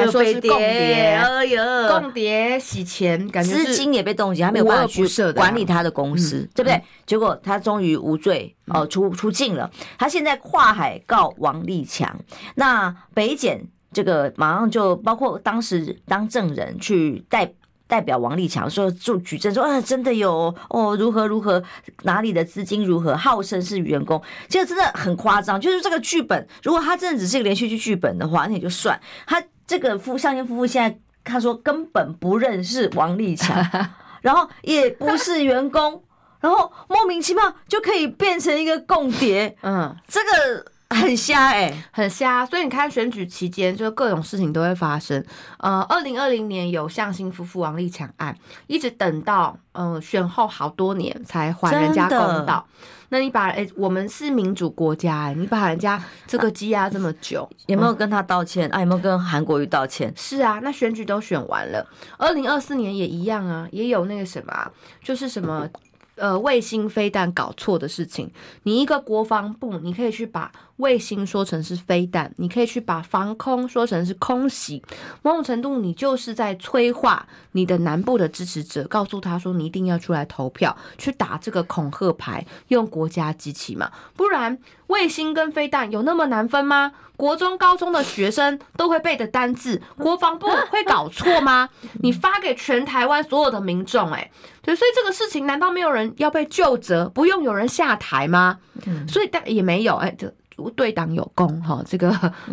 [0.00, 6.82] 还说是共谍，哎呀，共谍洗钱，感觉资金也被冻结，他没有办法去管理他的公司，对不对？
[7.06, 12.18] 结果他终于无罪哦，出出境了，他现在跨海告王立强，
[12.54, 13.66] 那北检。
[13.92, 17.50] 这个马上就包括当时当证人去代
[17.86, 21.62] 代表王立强说，就举证说啊，真的有哦，如何如何，
[22.02, 25.58] 哪里的资金如何，号称是员工，这个真的很夸张。
[25.58, 29.00] 就是这个剧本，如果他真的只是一个连续剧剧本的话，那也就算。
[29.26, 33.56] 他这个夫向心夫妇现在他说根本不认识王立强。
[34.20, 36.02] 然后也不是员工，
[36.40, 39.56] 然后莫名其妙就可以变成一个共谍。
[39.62, 40.72] 嗯，这个。
[40.90, 45.22] 很瞎哎、欸，很瞎，所以你看选举期间，就各种事情都会发生。
[45.58, 48.34] 呃，二零二零年有向心夫妇王立强案，
[48.66, 52.66] 一直等到呃选后好多年才还人家公道。
[53.10, 58.66] 那你把哎、欸，我们是民主国家哎、欸，你把人家这个积压这么久，有没有跟他道歉？
[58.70, 60.10] 嗯、啊，有没有跟韩国瑜道歉？
[60.16, 64.72] 是啊，那选举都选完了，二零二四年也一样啊，也有那个什么，
[65.02, 65.68] 就是什么
[66.16, 68.30] 呃卫星飞弹搞错的事情。
[68.62, 70.50] 你一个国防部，你可以去把。
[70.78, 74.82] 卫星说成是飞弹，你可以去把防空说成是空袭，
[75.22, 86.92] 某种程度你就是在催化你的南部的支持者，告诉他说你一定要出来投票，去打这个恐吓牌，用国家机器嘛，不然卫星跟飞弹有那么难分吗？
[87.16, 91.68] 国中高中的学生都会背的单字，国防部会搞错吗？
[92.00, 94.30] 你发给全台湾所有的民众，哎，
[94.62, 98.60] 对，所以这个事情难道没有人要被就责，不用有人下台吗？
[99.08, 100.32] 所以但也没有，哎，这。
[100.70, 102.10] 对党有功哈，这个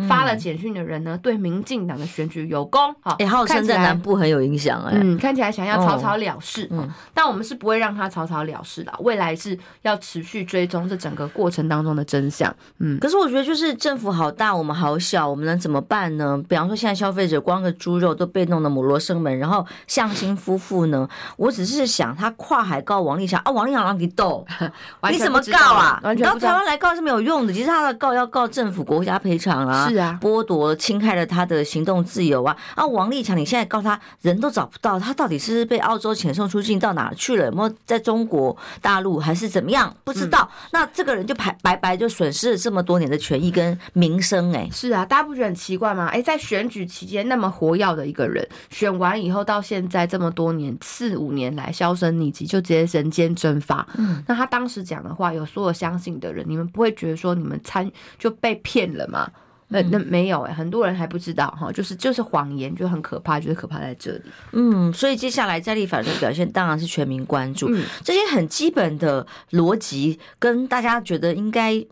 [0.08, 16.40] 发了简讯的人呢，嗯、对民进党的选举有功哈，也号称在南部很有影响哎，嗯，看起来想要草草了事，嗯，但我们是不会让他草草了事的，未来是要持续追踪这整个过程当中的真相，嗯，可是我觉得就是政府好大，我们好小，我们能怎么办呢？
[16.48, 24.46] 比方说现在消费者光个猪肉都被弄得母罗生门，然后向心夫妇呢，我只是想他跨海告王丽强啊，王丽强让你斗，
[25.10, 26.00] 你怎么告啊？
[26.16, 27.95] 你到台湾来告是没有用的，其实他的。
[27.96, 32.86] 告要告政府国家赔偿啊，是啊，剥夺侵害了他的行动自由啊啊！
[32.86, 37.46] 王立强，你现在告他人都找不到，他到底是被澳洲遣送出境到哪去了？
[37.46, 39.96] 有没有在中国大陆还是怎么样？
[40.04, 40.50] 不知道。
[40.52, 44.70] 嗯、那这个人就白白白就损失了这么多年的权益跟名声哎、欸。
[44.72, 46.08] 是啊，大家不觉得很奇怪吗？
[46.08, 53.88] 哎，在选举期间那么活跃的一个人，选完以后到现在这么多年四五年来销声匿迹，就直接人间蒸发。
[53.98, 57.85] 嗯，那他当时讲的话，有所有相信的人，你们不会觉得说你们参。
[58.18, 59.30] 就被骗了嘛？
[59.68, 64.22] 那那没有哎、欸，很多人还不知道哈，就是就是谎言，就很可怕，就是可怕在这里。
[64.52, 71.86] 嗯，所以接下来在立法的表现当然是全民关注，嗯、这些很基本的逻辑跟大家觉得应该。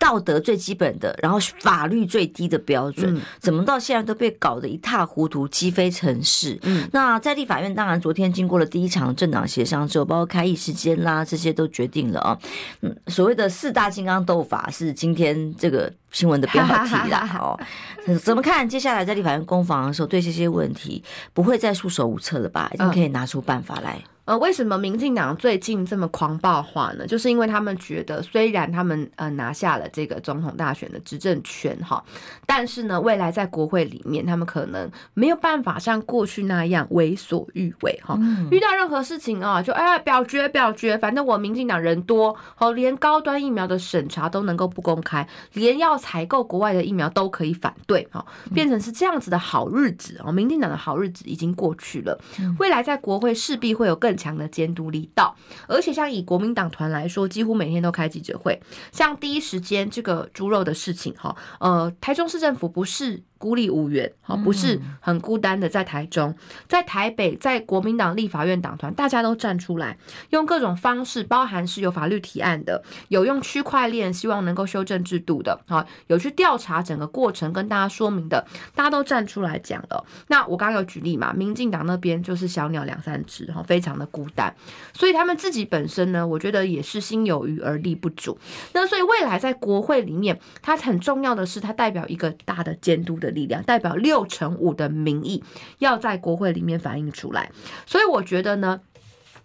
[0.00, 6.58] 道德最基本的，然后法律最低的标准，嗯、怎么到现在都被搞得一塌糊涂、鸡飞城市？
[6.62, 12.38] 嗯，那在立法院，当然昨天经过了第一场政党协商之后，包括开议时间啦，这些都决定了啊。
[12.80, 17.28] 嗯，所谓的四大金刚斗法是今天这个新闻的标题啦。
[17.38, 17.60] 哦，
[18.24, 22.70] 怎么看接下来在立法院攻防的时候，对这些问题不会再束手无策了吧？
[22.72, 24.02] 已经可以拿出办法来。
[24.30, 27.04] 呃，为什么民进党最近这么狂暴化呢？
[27.04, 32.00] 就是因为他们觉得，虽然他们呃拿下了这个总统大选的执政权哈，
[32.46, 38.16] 但是呢，未来在国会里面，他们可能没有办法像过去那样为所欲为哈。
[38.52, 50.30] 遇到任何事情啊，就哎表决表决，反正我民进党人多，哦，连高端疫苗的审查都能够不公开，连要采购国外的疫苗都可以反对哈，变成是这样子的好日子哦。
[50.30, 52.16] 民进党的好日子已经过去了，
[52.60, 55.34] 未来在国会势必会有更强的监督力道，
[55.66, 58.60] 而且像以国民党团来说，几乎每天都开记者会。
[58.92, 63.22] 像第一时间这个猪肉的事情，哈，呃，台中市政府不是。
[63.40, 66.34] 孤立无援，好，不是很孤单的在台中，
[66.68, 69.96] 在台北，在国民党立法院党团，大家都站出来，
[70.28, 80.04] 用各种方式，包含是有法律提案的，有用区块链，希望能够修正制度的，好，有去调查整个过程跟大家说明的，大家都站出来讲了。
[80.26, 84.54] 那我刚刚有举例嘛，民进党那边就是小鸟两三只，哈，非常的孤单，
[84.92, 88.36] 所以他们自己本身呢，我觉得也是心有余而力不足。
[88.74, 93.29] 那所以未来在国会里面，它很重要的是，它代表一个大的监督的。
[93.30, 95.42] 力量代表六成五的民意
[95.78, 97.50] 要在国会里面反映出来，
[97.86, 98.80] 所以我觉得呢，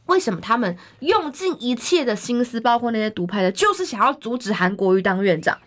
[0.06, 5.58] 为什么他们用尽一切的心思，包括那些独派的，就是想要阻止韩国瑜当院长？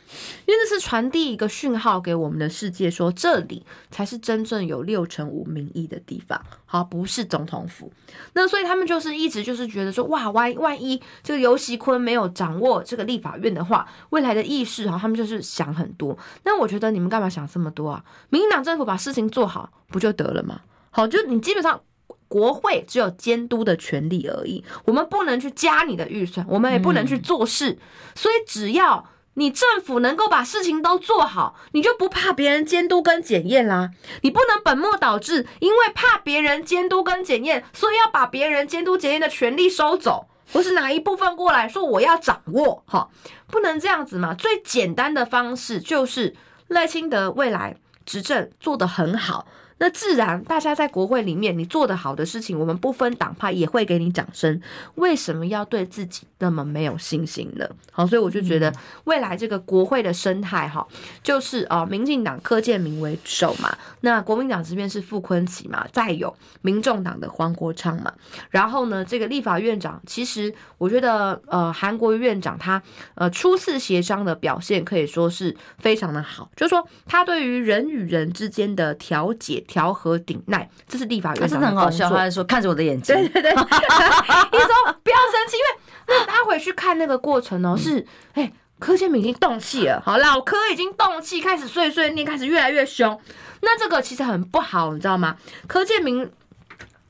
[0.46, 7.92] 因为这是传递一个讯号给我们的世界，说这里才是真正有六成五民意的地方，好，不是总统府。
[8.32, 16.16] 那所以他们就是一直就是觉得说，哇，万万一这个游锡堃没有掌握这个立法院的话，未来的议事哈，他们就是想很多。
[16.44, 18.04] 那我觉得你们干嘛想这么多啊？
[18.30, 20.60] 民进党政府把事情做好不就得了吗？
[20.90, 21.78] 好，就你基本上
[22.28, 27.78] 国会只有监督的权利而已，我们不能去加你的预算，我们也不能去做事，嗯、
[28.14, 29.08] 所以只要。
[29.34, 33.92] 你政府能够把事情都做好，你就不怕别人监督跟检验啦。
[34.22, 43.08] 你不能本末倒置，因为怕别人监督跟检验，所以要把别人监督检验的权利收走，或是拿一部分过来说我要掌握，哈，
[43.46, 44.34] 不能这样子嘛。
[44.34, 46.34] 最简单的方式就是
[46.66, 49.46] 赖清德未来执政做得很好。
[49.78, 54.60] 那自然大家在国会里面你做的好的事情，我们不分党派也会给你掌声。
[54.96, 57.68] 为什么要对自己那么没有信心呢？
[57.92, 58.74] 好，所以我就觉得
[59.04, 60.84] 未来这个国会的生态哈，
[61.22, 68.12] 就是啊，民进党柯建铭为首嘛，那国民党这边是傅昆萁嘛，再有民众党的黄国昌嘛，
[68.50, 72.82] 然后呢，这个立法院长，其实我觉得呃，韩国院长他
[73.14, 79.64] 呃初次协商的表现可以说是非常的好，就是说他对于人与人之间的调解。
[79.68, 88.04] 调和顶耐，这是立法院真的很好笑，他在说看着我的眼睛，对对对， 你说不要生气，因为那大家回去看那个过程哦，是
[88.34, 93.20] 哎，柯建明已经动气了，好，老柯已经动气，开始碎碎念，开始越来越凶，
[93.60, 95.36] 那这个其实很不好，你知道吗？
[95.68, 96.28] 柯建铭。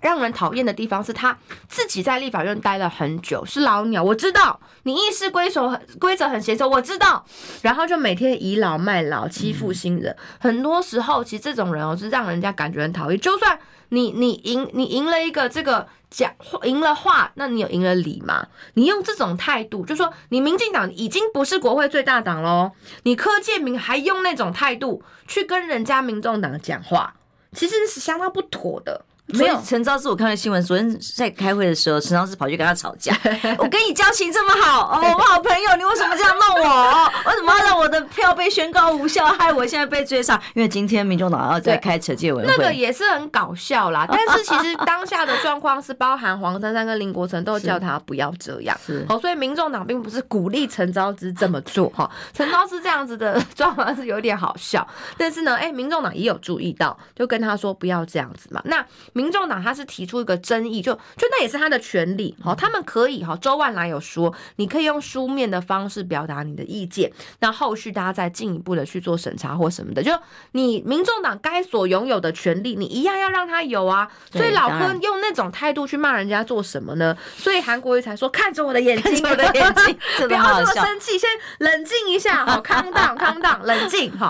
[0.01, 1.37] 让人讨厌的地方是他
[1.69, 4.03] 自己在立法院待了很久，是老鸟。
[4.03, 7.25] 我知道你议事规则很规则很娴熟，我知道。
[7.63, 10.17] 然后就每天倚老卖老，欺负新人。
[10.39, 13.19] 很多时候，其实这种人哦，是让人家感觉很讨厌。
[13.19, 16.33] 就算你你赢你赢了一个这个讲
[16.63, 18.47] 赢了话，那你有赢了理吗？
[18.75, 22.71] 你用这种态度，就说你民进党已经不是国会最大党喽，
[23.03, 27.15] 你柯建铭还用那种态度去跟人家民众党讲话，
[27.53, 29.05] 其实是相当不妥的。
[29.35, 33.15] 没有陈昭是，我看到新闻，昨天在开会的时候，陈昭是跑去跟他吵架。
[33.59, 37.13] 我跟你交情这么好，哦，我们好朋友，你为什么这样弄我？
[37.27, 40.41] 为什么要让我的票被宣告无效，害我现在被追上？
[40.55, 44.07] 因为今天民众党要再开惩戒委员会，那个也是很搞笑啦。
[44.11, 48.75] 但是其实当下的状况是，包含黄珊珊跟林国成都叫他不要这样。
[48.85, 52.11] 是，好，所以民众党并不是鼓励陈昭之这么做哈。
[52.33, 54.87] 陈昭之这样子的状况是有点好笑，
[55.19, 58.63] 但是呢，哎，民众党也有注意到，就跟他说不要这样子嘛。
[58.65, 58.83] 那。
[59.19, 63.37] 民众党他是提出一个争议，就就那也是他的权利，好，他们可以哈。
[63.41, 67.11] 周万来有说，你可以用书面的方式表达你的意见，
[67.41, 70.13] 那后续大家再进一步的去做审查或什么的，就
[70.53, 74.09] 你民众党该所拥有的权利，你一样要让他有啊。
[74.31, 77.17] 所以老柯用那种态度去骂人家做什么呢？
[77.37, 79.99] 所以韩国瑜才说，看着我的眼睛，我的眼睛，
[80.29, 84.29] 不要这么生气，先冷静一下，好，calm down，calm down，冷静，哈。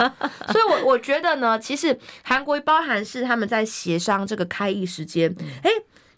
[0.50, 4.77] 所以我我觉得呢，其实韩国瑜包含是他们在协商这个开。
[4.84, 5.70] 时间，哎，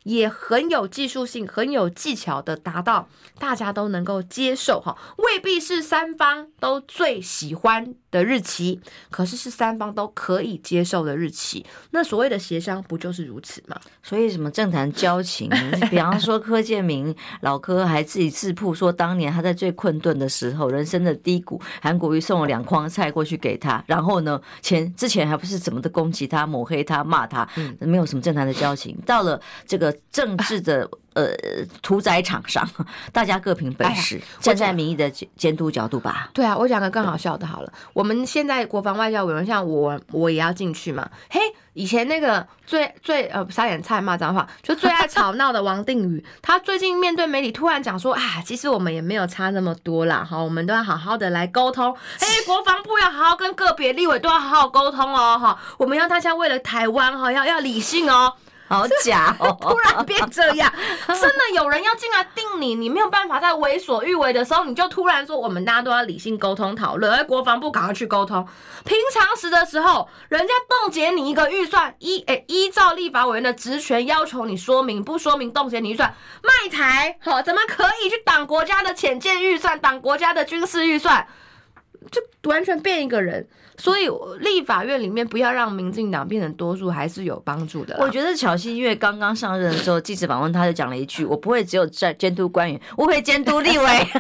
[0.05, 3.09] 也很有技术性、很有技巧的达到
[3.39, 8.81] 大家都能够接受哈，未必是三方都最喜欢的日期，
[9.11, 11.65] 可是是三方都可以接受的日期。
[11.91, 13.79] 那所谓的协商不就是如此吗？
[14.03, 15.49] 所以什么政坛交情，
[15.91, 27.49] 比方说柯建明老柯还自己自曝说，当年他在最困顿的时候，人生的低谷，韩国瑜送了两筐菜过去给他，然后呢，前之前还不是怎么的攻击他、抹黑他、骂他，
[27.79, 28.97] 没有什么政坛的交情。
[29.07, 30.89] 到了这个政治的。
[31.15, 31.27] 呃，
[31.83, 32.69] 屠宰场上，
[33.13, 36.31] 大家各凭本事，站在民意的监督角度吧。
[36.33, 41.09] 对啊，我讲个更好笑的，好了，我们现在国防外交委员，像我，我也要进去嘛。
[41.29, 41.41] 嘿，
[41.73, 51.93] 以前那个最最呃撒点菜骂脏话，就最爱吵闹的王定宇， 他最近面对媒体突然讲说啊，其实我们也没有差那么多啦，好，我们都要好好的来沟通。
[52.21, 58.33] 嘿， 国防部要好好跟个别立委都要好好沟通哦，哈，我们要大家为了台湾哈，要要理性哦。
[58.71, 59.55] 好假哦！
[59.61, 60.73] 突然变这样，
[61.09, 68.47] 真的有人要进来定你，你没有办法在为所欲为的时候，你就突然说我们大家都要理性沟通讨论，而国防部赶快去沟通。
[68.85, 81.27] 平常时的时候，人家冻结你一个预算， 依诶、欸、依照立法委员的职权要求你说明，不说明冻结你预算，卖台，好，怎么可以去挡国家的潜舰预算，挡国家的军事预算，
[82.13, 83.49] 就完全变一个人。
[83.81, 84.09] 所以
[84.41, 87.97] 立法院里面不要让民进党变成多数，还是有帮助的。
[87.99, 93.85] 我觉得巧芯因为刚刚上任的时候，记者访问他就讲了一句：“我不会只有在监督官员，我会监督立委。”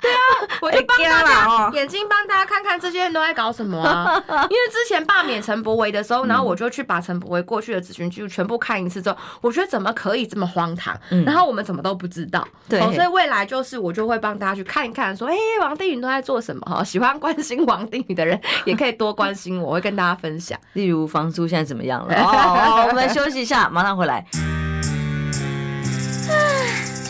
[0.00, 0.18] 对啊，
[0.60, 4.22] 我就帮大家眼睛帮大家看看这些人都在搞什么啊！
[4.28, 10.94] 因为之前罢免陈柏惟的时候，然后我就去把陈柏惟过去的咨询记录全部看一次之后，我觉得怎么可以这么荒唐？
[11.24, 12.46] 然后我们怎么都不知道。
[12.68, 18.03] 对，所以未来就是我就会帮大家去看一看，说：“哎，王定宇都在做什么？”哈，喜欢关心王定。
[18.06, 20.58] 你的人也可以多关心我，我会跟大家分享。
[20.74, 22.14] 例如房租现在怎么样了？
[22.22, 24.24] 哦，我们休息一下，马上回来。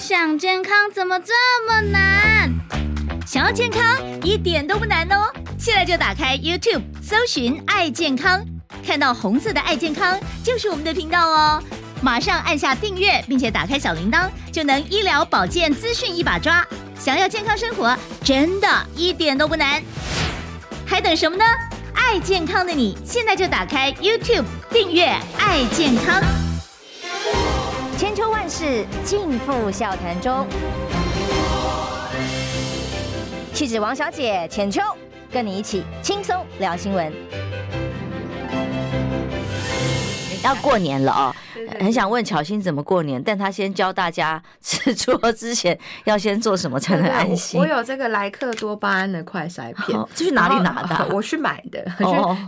[0.00, 1.32] 想健康怎么这
[1.66, 2.52] 么难？
[3.26, 3.82] 想要健康
[4.22, 5.32] 一点都不难哦！
[5.58, 8.44] 现在就打开 YouTube，搜寻“爱健康”，
[8.86, 11.62] 看到红色的“爱健康”就是我们的频道哦。
[12.02, 16.64] 马上按下订阅，并且打开小铃铛，就能医疗保健资讯一把抓。
[16.98, 19.82] 想要健康生活，真的一点都不难。
[20.86, 21.44] 还等什么呢？
[21.94, 25.06] 爱健康的你，现在就打开 YouTube 订阅
[25.38, 26.22] “爱健康”。
[27.96, 30.46] 千秋万世尽付笑谈中。
[33.52, 34.82] 气质王小姐浅秋，
[35.32, 37.12] 跟你一起轻松聊新闻。
[40.44, 41.34] 要过年了哦，
[41.80, 47.58] 很想问巧心怎么过年，但他先教大家吃桌之前要先做什么才能安心。
[47.58, 51.08] 我有这个莱克多巴胺的快筛片，这是哪里拿的？
[51.14, 51.82] 我去买的，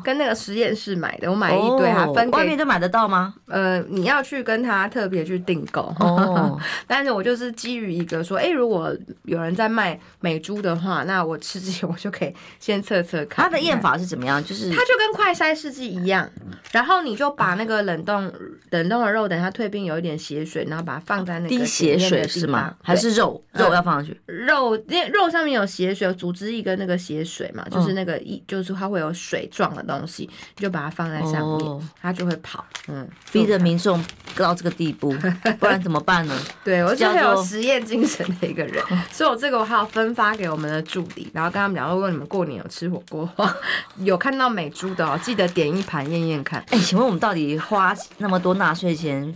[0.05, 3.35] 跟那个实验室买的，我买一堆，还分外面都买得到吗？
[3.47, 5.95] 呃，你要去跟他特别去订购。
[5.99, 8.95] 哦， 但是我就是基于一个说，哎，如果
[9.25, 13.45] 有人在卖美猪的话，那我吃之前我就可以先测测看。
[13.45, 14.45] 它的验法是怎么样？
[14.45, 16.29] 就是它就跟快筛试剂一样，
[16.73, 18.31] 然后你就把那个冷冻
[18.71, 22.75] 冷冻的肉等它退冰有一点血水，然后把它放在那个滴血水是吗？
[22.83, 24.21] 还是肉肉要放上去？
[24.27, 32.65] 肉因为肉上面有血水，组织一个那个血水嘛，就是那个一就是它会有水状的东西，你就把它放在上面，它就会跑。
[32.89, 34.05] 嗯，逼着民众
[34.37, 35.13] 到这个地步，
[35.59, 36.39] 不然怎么办呢？
[36.63, 43.29] 对，我是很有实验精神的一个人， 所以我这个我还要分发给我们的助理，然后跟他们聊，如果你们过年有吃火锅
[43.99, 46.65] 有看到美猪的哦，记得点一盘验验看。
[46.71, 47.76] 哎，请问我们到底花
[48.19, 49.35] 那么多纳税钱？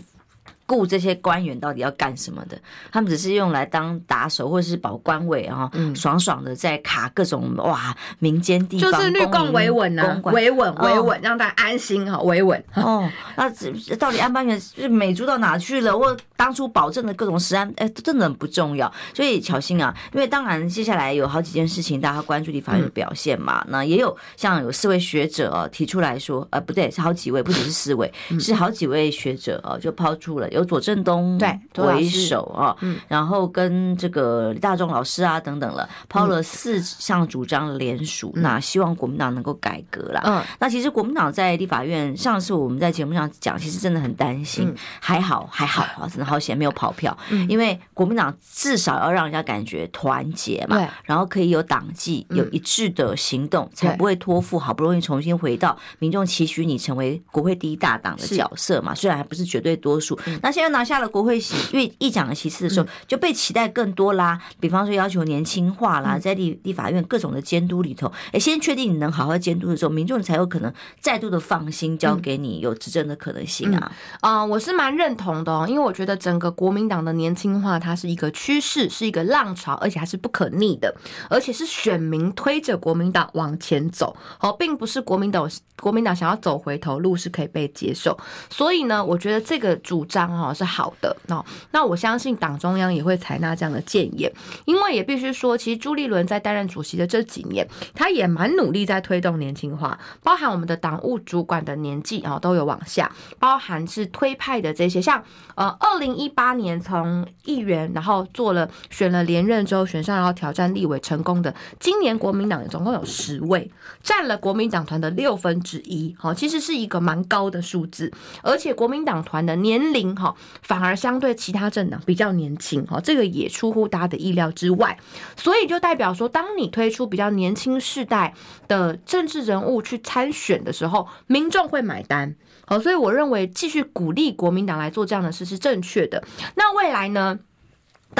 [0.66, 2.56] 雇这些官员到底要干什么的？
[2.92, 12.62] 他们只是用来当打手或者是保官位啊，嗯、爽爽的在卡各种哇民间地方，就是绿共维稳啊，维稳维稳，让大家安心哈，维稳。
[12.74, 13.50] 哦，那
[13.96, 15.98] 到底安班员是美猪到哪去了？
[15.98, 18.90] 或当初保证的各种食安，哎，真的很不重要。
[19.12, 30.60] 所以小心啊，因为当然接下来有好几件事情大家关注立法院的表现嘛，嗯、那也有像有四位学者哦提出来说，呃，不对，是好几位，不只是四位，嗯、是好几位学者哦就抛出了有。
[30.60, 40.20] 由左正东对为首啊，嗯，然后跟这个李大中老师啊等等了，抛了四项主张联署，嗯、那希望国民党能够改革啦。
[40.26, 60.50] 嗯，那其实国民党在立法院上次我们在节目上讲，其实真的很担心，嗯、还好还好啊，真的好险没有跑票，嗯、因为国民党至少要让人家感觉团结嘛，然后可以有党纪，有一致的行动，嗯、才不会托付好不容易重新回到民众期许你成为国会第一大党的角色嘛，虽然还不是绝对多数，那。
[60.60, 64.38] 现在拿下了国会席，因为议长的席次的时候，就被期待更多啦。
[64.60, 70.70] 比方说要求年轻化啦，在立立法院各种的监督里头，哎，先确定你能好好监督的时候，民众才有可能
[71.00, 73.78] 再度的放心交给你有执政的可能性啊。
[73.78, 74.38] 啊、嗯。
[74.40, 80.94] 呃，我是蛮认同的哦，因为我觉得整个国民党的年轻化，它是一个趋势，是一个浪潮，而且还是不可逆的，
[81.28, 85.50] 而且是选民推着国民党往前走，哦，并不是国民党
[85.80, 88.16] 国民党想要走回头路是可以被接受。
[88.48, 90.20] 所以呢，我觉得这个主张。
[90.20, 91.42] 哦，是好的哦。
[91.70, 94.30] 那我相信党中央也会采纳这样的建言，
[94.66, 113.70] 因为也必须说，其实朱立伦在担任主席的这几年，他也蛮努力在推动年轻化，包含我们的党务主管的年纪啊都有往下，包含是推派的这些，像呃，二零一八年从议员然后做了选了连任之后选上然后挑战立委成功的，今年国民党总共有十位，
[114.02, 120.34] 占了国民党团的六分之一，好，其实是一个蛮高的数字，而且国民党团的年龄哈。
[120.62, 124.96] 反而相对其他政党比较年轻，哈，这个也出乎大家的意料之外，
[125.36, 128.34] 所以就代表说，当你推出比较年轻世代
[128.68, 132.34] 的政治人物去参选的时候，民众会买单，
[132.70, 136.22] 呃，所以我认为继续鼓励国民党来做这样的事是正确的。
[136.54, 137.38] 那未来呢？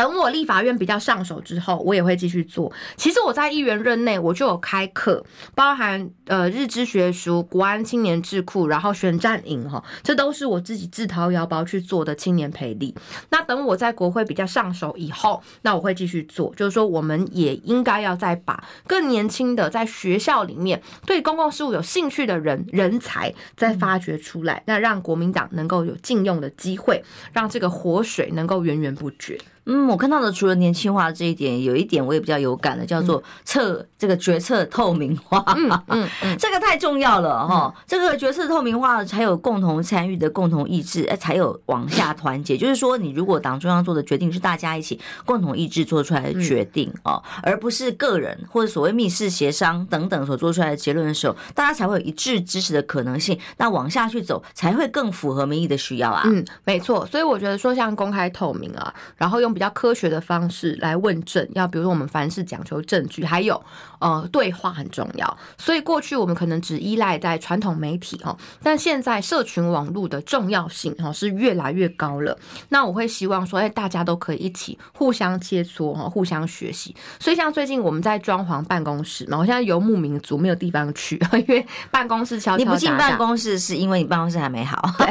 [0.00, 2.72] 等我立法院比较上手之后，我也会继续做。
[2.96, 5.22] 其实我在议员任内，我就有开课，
[5.54, 12.94] 包含呃日知学书、国安青年智库，然后选战营哈，这都是我自己自掏腰包去做的青年培力。
[13.28, 29.38] 那等我在国会比较上手以后，那我会继续做，就是说我们也应该要再把更年轻的在学校里面对公共事务有兴趣的人人才再发掘出来，那让国民党能够有禁用的机会，让这个活水能够源源不绝。
[29.66, 37.72] 嗯，我看到的除了年轻化这一点，有一点我也比较有感的，叫做策这个决策透明化，嗯嗯，嗯 这个太重要了哈。
[37.76, 42.56] 嗯、这个决策透明化才有共同参与的共同意志，哎，才有往下团结。
[42.56, 53.38] 就是说，你如果党中央做的决定是大家一起共同意志做出来的决定哦，嗯、而不是个人或者所谓密室协商等等所做出来的结论的时候，大家才会有一致支持的可能性。
[53.58, 56.22] 那往下去走才会更符合民意的需要啊。
[56.24, 57.04] 嗯，没错。
[57.06, 59.49] 所以我觉得说像公开透明啊，然后用。
[59.52, 63.60] 比较科学的方式来问证，要比如说我们凡事讲求证据，还有
[63.98, 65.36] 呃对话很重要。
[65.58, 72.38] 所以过去我们可能只依赖在传统媒体哈，但现在社群网络的重要性哈是越来越高了。
[72.68, 76.94] 那我会希望说，哎，大家都可以一起互相切磋哈，互相学习。
[77.18, 82.70] 所以像最近我们在装潢办公室嘛，我现在游牧民族没有地方去， 因为办公室敲敲打打。
[82.70, 84.80] 你不进办公室是因为你办公室还没好。
[84.98, 85.06] 对，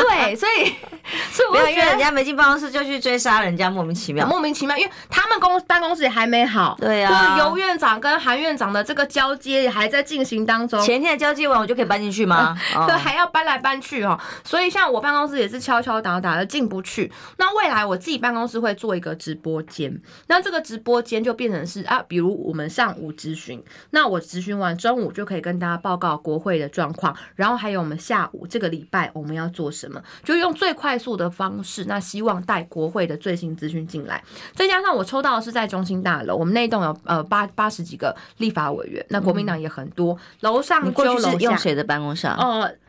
[0.00, 0.72] 对，所以
[1.32, 3.64] 所以我觉得不要因为人家没进办公室就去追杀人家。
[3.74, 10.80] 莫名其妙，莫名其妙，因为他们公办公室也还没好，对啊，就是尤院长跟韩院长的这个交接也还在进行当中。
[10.80, 12.56] 前天的交接完，我就可以搬进去吗？
[12.86, 14.18] 对，还要搬来搬去哦。
[14.44, 17.10] 所以像我办公室也是敲敲打打的进不去。
[17.38, 34.22] 那未来我自己办公室会做一个直播间，那这个直播间就变成是啊，比如我们上午咨询，那我咨询完中午就可以跟大家报告国会的状况，然后还有我们下午这个礼拜我们要做什么，就用最快速的方式，那希望带国会的最新资讯进来。
[34.54, 42.26] 再加上我抽到的是在中心大楼，我们那栋有呃八八十几个立法委员，那国民党也很多，楼上就楼下用谁的办公室。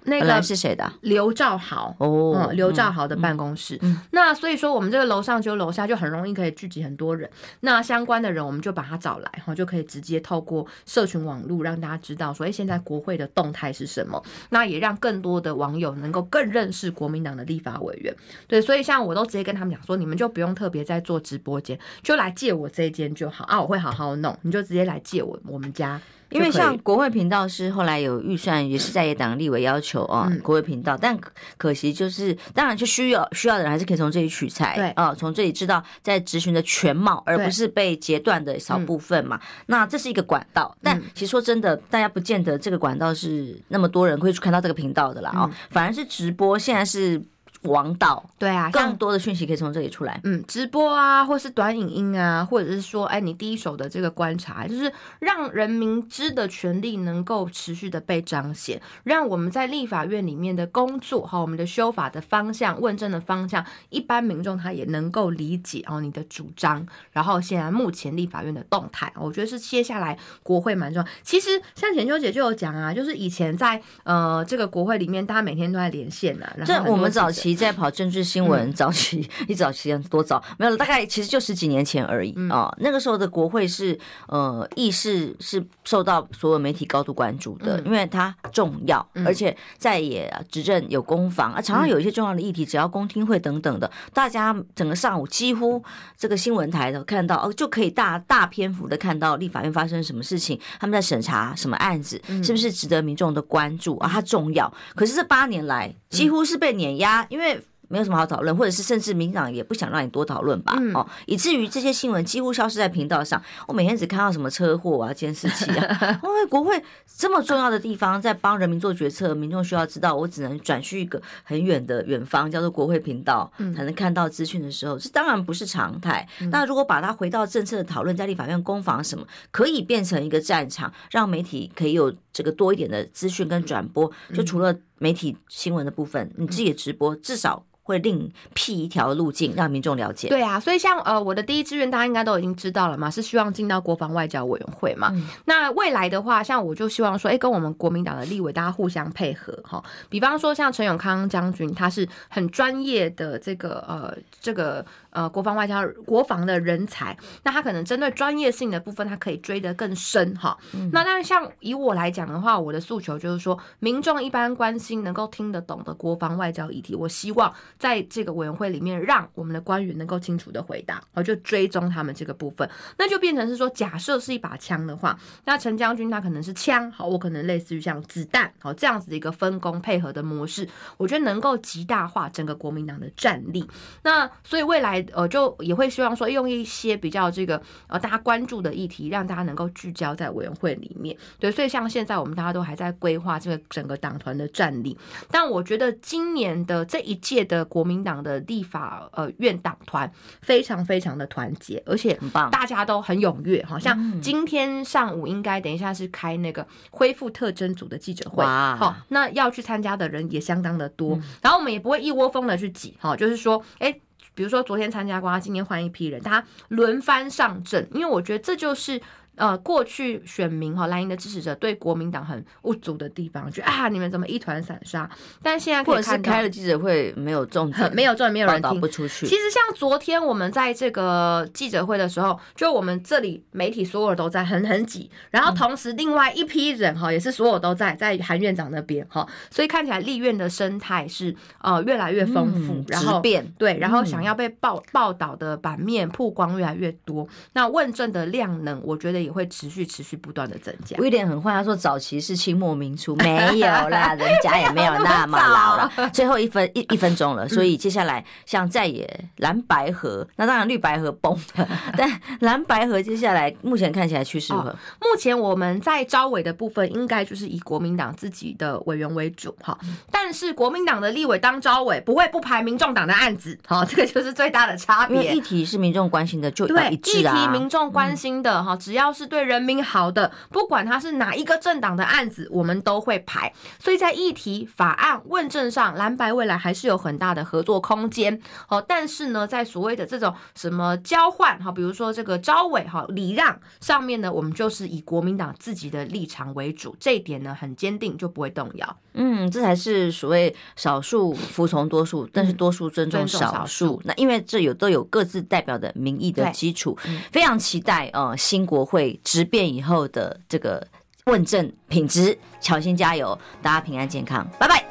[0.05, 0.91] 那个是谁的？
[1.01, 3.77] 刘兆豪哦，刘兆豪的办公室。
[3.81, 7.29] 嗯，那所以说我们这个楼上就楼下就很容易可以聚集很多人。
[7.61, 14.23] 那相关的人我们就把他找来，哈，就可以直接透过社群网络让大家知道说，哎，现在国会的动态是什么？
[14.49, 18.15] 那也让更多的网友能够更认识国民党的立法委员。
[18.47, 25.99] 对，所以像我都直接跟他们讲说，你们就不用特别在做直播间，就来借我这一间就好啊，我会好好弄，你就直接来借我我们家。
[26.35, 31.17] 因为像国会频道是后来有预算，也是在野党立委要求啊，国会频道，但
[31.57, 34.89] 可惜就是，当然就需要需要的人还是可以从这里取材，对。
[34.91, 39.39] 啊，从这里知道在执行的全貌，而不是被截断的少部分嘛。
[39.67, 47.21] 那这是一个管道，但其实说真的，大家不见得这个管道是那么多人会去看到这个频道的啦啊，反而是直播现在是。
[47.67, 50.19] 王道对啊，更多的讯息可以从这里出来。
[50.23, 66.85] 嗯，直播啊，或是短影音啊，或者是说，哎，你第一手的这个观察，就是让人民知的权利能够持续的被彰显，让我们在立法院里面的工作和我们的修法的方向、问政的方向，一般民众他也能够理解哦你的主张。
[67.11, 71.09] 然后现在目前立法院的动态，我觉得是接下来国会蛮重要。
[71.23, 76.53] 其实像浅秋姐就有讲啊，就是以前在呃这个国会里面，大家每天都在连线啊。
[76.57, 77.54] 然后这我们早期。
[77.55, 82.73] 在跑政治新闻，嗯、早期 一早期多早没有了，大概其实就十几年前而已啊。
[82.79, 83.97] 那个时候的国会是
[84.27, 95.83] 呃议事是受到所有媒体高度关注的，嗯、因为它重要，而且在野执政有攻防啊，常常有一些重要的议题，只要公听会等等的，大家整个上午几乎
[96.17, 104.09] 这个新闻台都看到哦，就可以大大篇幅的看到立法院发生什么事情，他们在审查什么案子，是不是值得民众的关注啊？
[104.11, 104.71] 它重要。
[104.95, 107.44] 可是这八年来几乎是被碾压，因为
[107.87, 113.39] 没有什么好讨论，或者是甚至民党也不想让你多讨论吧，嗯、哦，以至于这些新闻几乎消失在频道上。
[113.67, 116.83] 我每天只看到什么车祸啊、监视器啊， 因为国会
[117.15, 126.27] 这么重要的地方，在帮人民做决策，民众需要知道，我只能转去一个很远的远方，叫做国会频道，才能看到资讯的时候，这当然不是常态。
[126.49, 134.11] 那如果把它回到政策的讨论，在立法院攻防什么，可以变成一个战场，让媒体可以有这个多一点的资讯跟转播。
[134.33, 137.65] 就除了媒体新闻的部分，你自己的直播至少。
[137.85, 140.27] 会另辟一条路径让民众了解。
[140.27, 145.11] 对啊，所以像呃我的第一志愿，大家应该都已经知道了嘛，是希望进到国防外交委员会嘛。
[145.13, 149.81] 嗯、那未来的话，像我就希望说，哎，跟我们国民党的立委大家互相配合哈。
[150.09, 154.85] 比方说像陈永康将军，他是很专业的这个呃这个。
[155.15, 160.57] 呃，国防外交、国防的人才，那他可能针对专业性的部分，他可以追得更深哈。
[160.73, 172.69] 嗯、那但是像以我来讲的话，我的诉求就是说，民众一般关心、能够听得懂的国防外交议题，我希望在这个委员会里面，让我们的官员能够清楚的回答，我就追踪他们这个部分。
[172.97, 180.67] 那就变成是说，假设是一把枪的话，那陈将军他可能是枪，好，我可能类似于像子弹，好，这样子的一个分工配合的模式，
[180.97, 183.67] 我觉得能够极大化整个国民党的战力。
[184.03, 184.95] 那所以未来。
[185.13, 191.15] 呃，就也会希望说，用一些比较这个呃大家关注的议题，让大家能够聚焦在委员会里面。
[191.37, 194.97] 对，所以像现在我们大家都还在规划这个整个党团的战力，
[195.29, 200.09] 但我觉得今年的这一届的国民党的立法呃院党团
[200.41, 202.17] 非常非常的团结，而且
[202.51, 203.63] 大家都很踊跃。
[203.67, 211.19] 好像今天上午应该等一下是开那个恢复特征组的记者会，好，那要去参加的人也相当的多。
[211.41, 213.99] 然后我们也不会一窝蜂的去挤，哈，就是说，哎。
[214.33, 219.01] 比如说昨天参加过，他今天换一批人，他轮番上阵，因为我觉得这就是。
[219.37, 225.09] 呃，过去选民哈蓝营的支持者对国民党很不足的地方，觉得啊，你们怎么一团散沙？
[225.43, 229.25] 但现在可以看到，开了记者会没有重点，没有重点，没有人听不出去。
[229.25, 249.24] 其实像昨天我们在这个记者会的时候，就我们这里媒体所有人都在很很挤，然后同时另外一批人哈也是所有都在在韩院长那边哈，所以看起来立院的生态是呃越来越丰富，然后变对，然后想要被报报道的版面曝光越来越多，那问政的量能，我觉得。
[249.25, 250.95] 也会持续持续不断的增加。
[250.99, 255.91] 威廉很坏，他说早期是清末民初， 没有啦，人家也没有那么老了。
[256.13, 261.67] 最后一分一一分钟了，所以接下来像再也蓝白河，那当然绿白河崩了，
[261.97, 264.69] 但蓝白河接下来目前看起来趋势如何？
[265.01, 269.77] 目前我们在招委的部分，应该就是以国民党自己的委员为主哈，
[270.11, 275.33] 但是国民党的立委当招委，不会不排民众党的案子，好，这个就是最大的差别。
[275.33, 277.35] 议题是民众关心的，就对一致啊。
[277.35, 283.51] 议题民众关心的哈，只要是对人民好的，不管他是哪一个政党的案子，我们都会排。
[283.79, 288.39] 所以在议题法案问政上，蓝白未来还是有很大的合作空间。
[288.67, 298.97] 哦，但是呢，在所谓的这种什么交换哈，比如说这个招委哈礼让上面呢，我们就是以国民党自己的立场为主，这一点呢很坚定，就不会动摇。
[299.13, 304.01] 嗯，这才是所谓少数服从多数，但是多数尊重少数。
[304.03, 306.97] 那因为这有都有各自代表的民意的基础，
[307.31, 310.85] 非常期待呃新国会质变以后的这个
[311.25, 312.37] 问政品质。
[312.59, 314.83] 乔欣加油，大家平安健康，拜拜。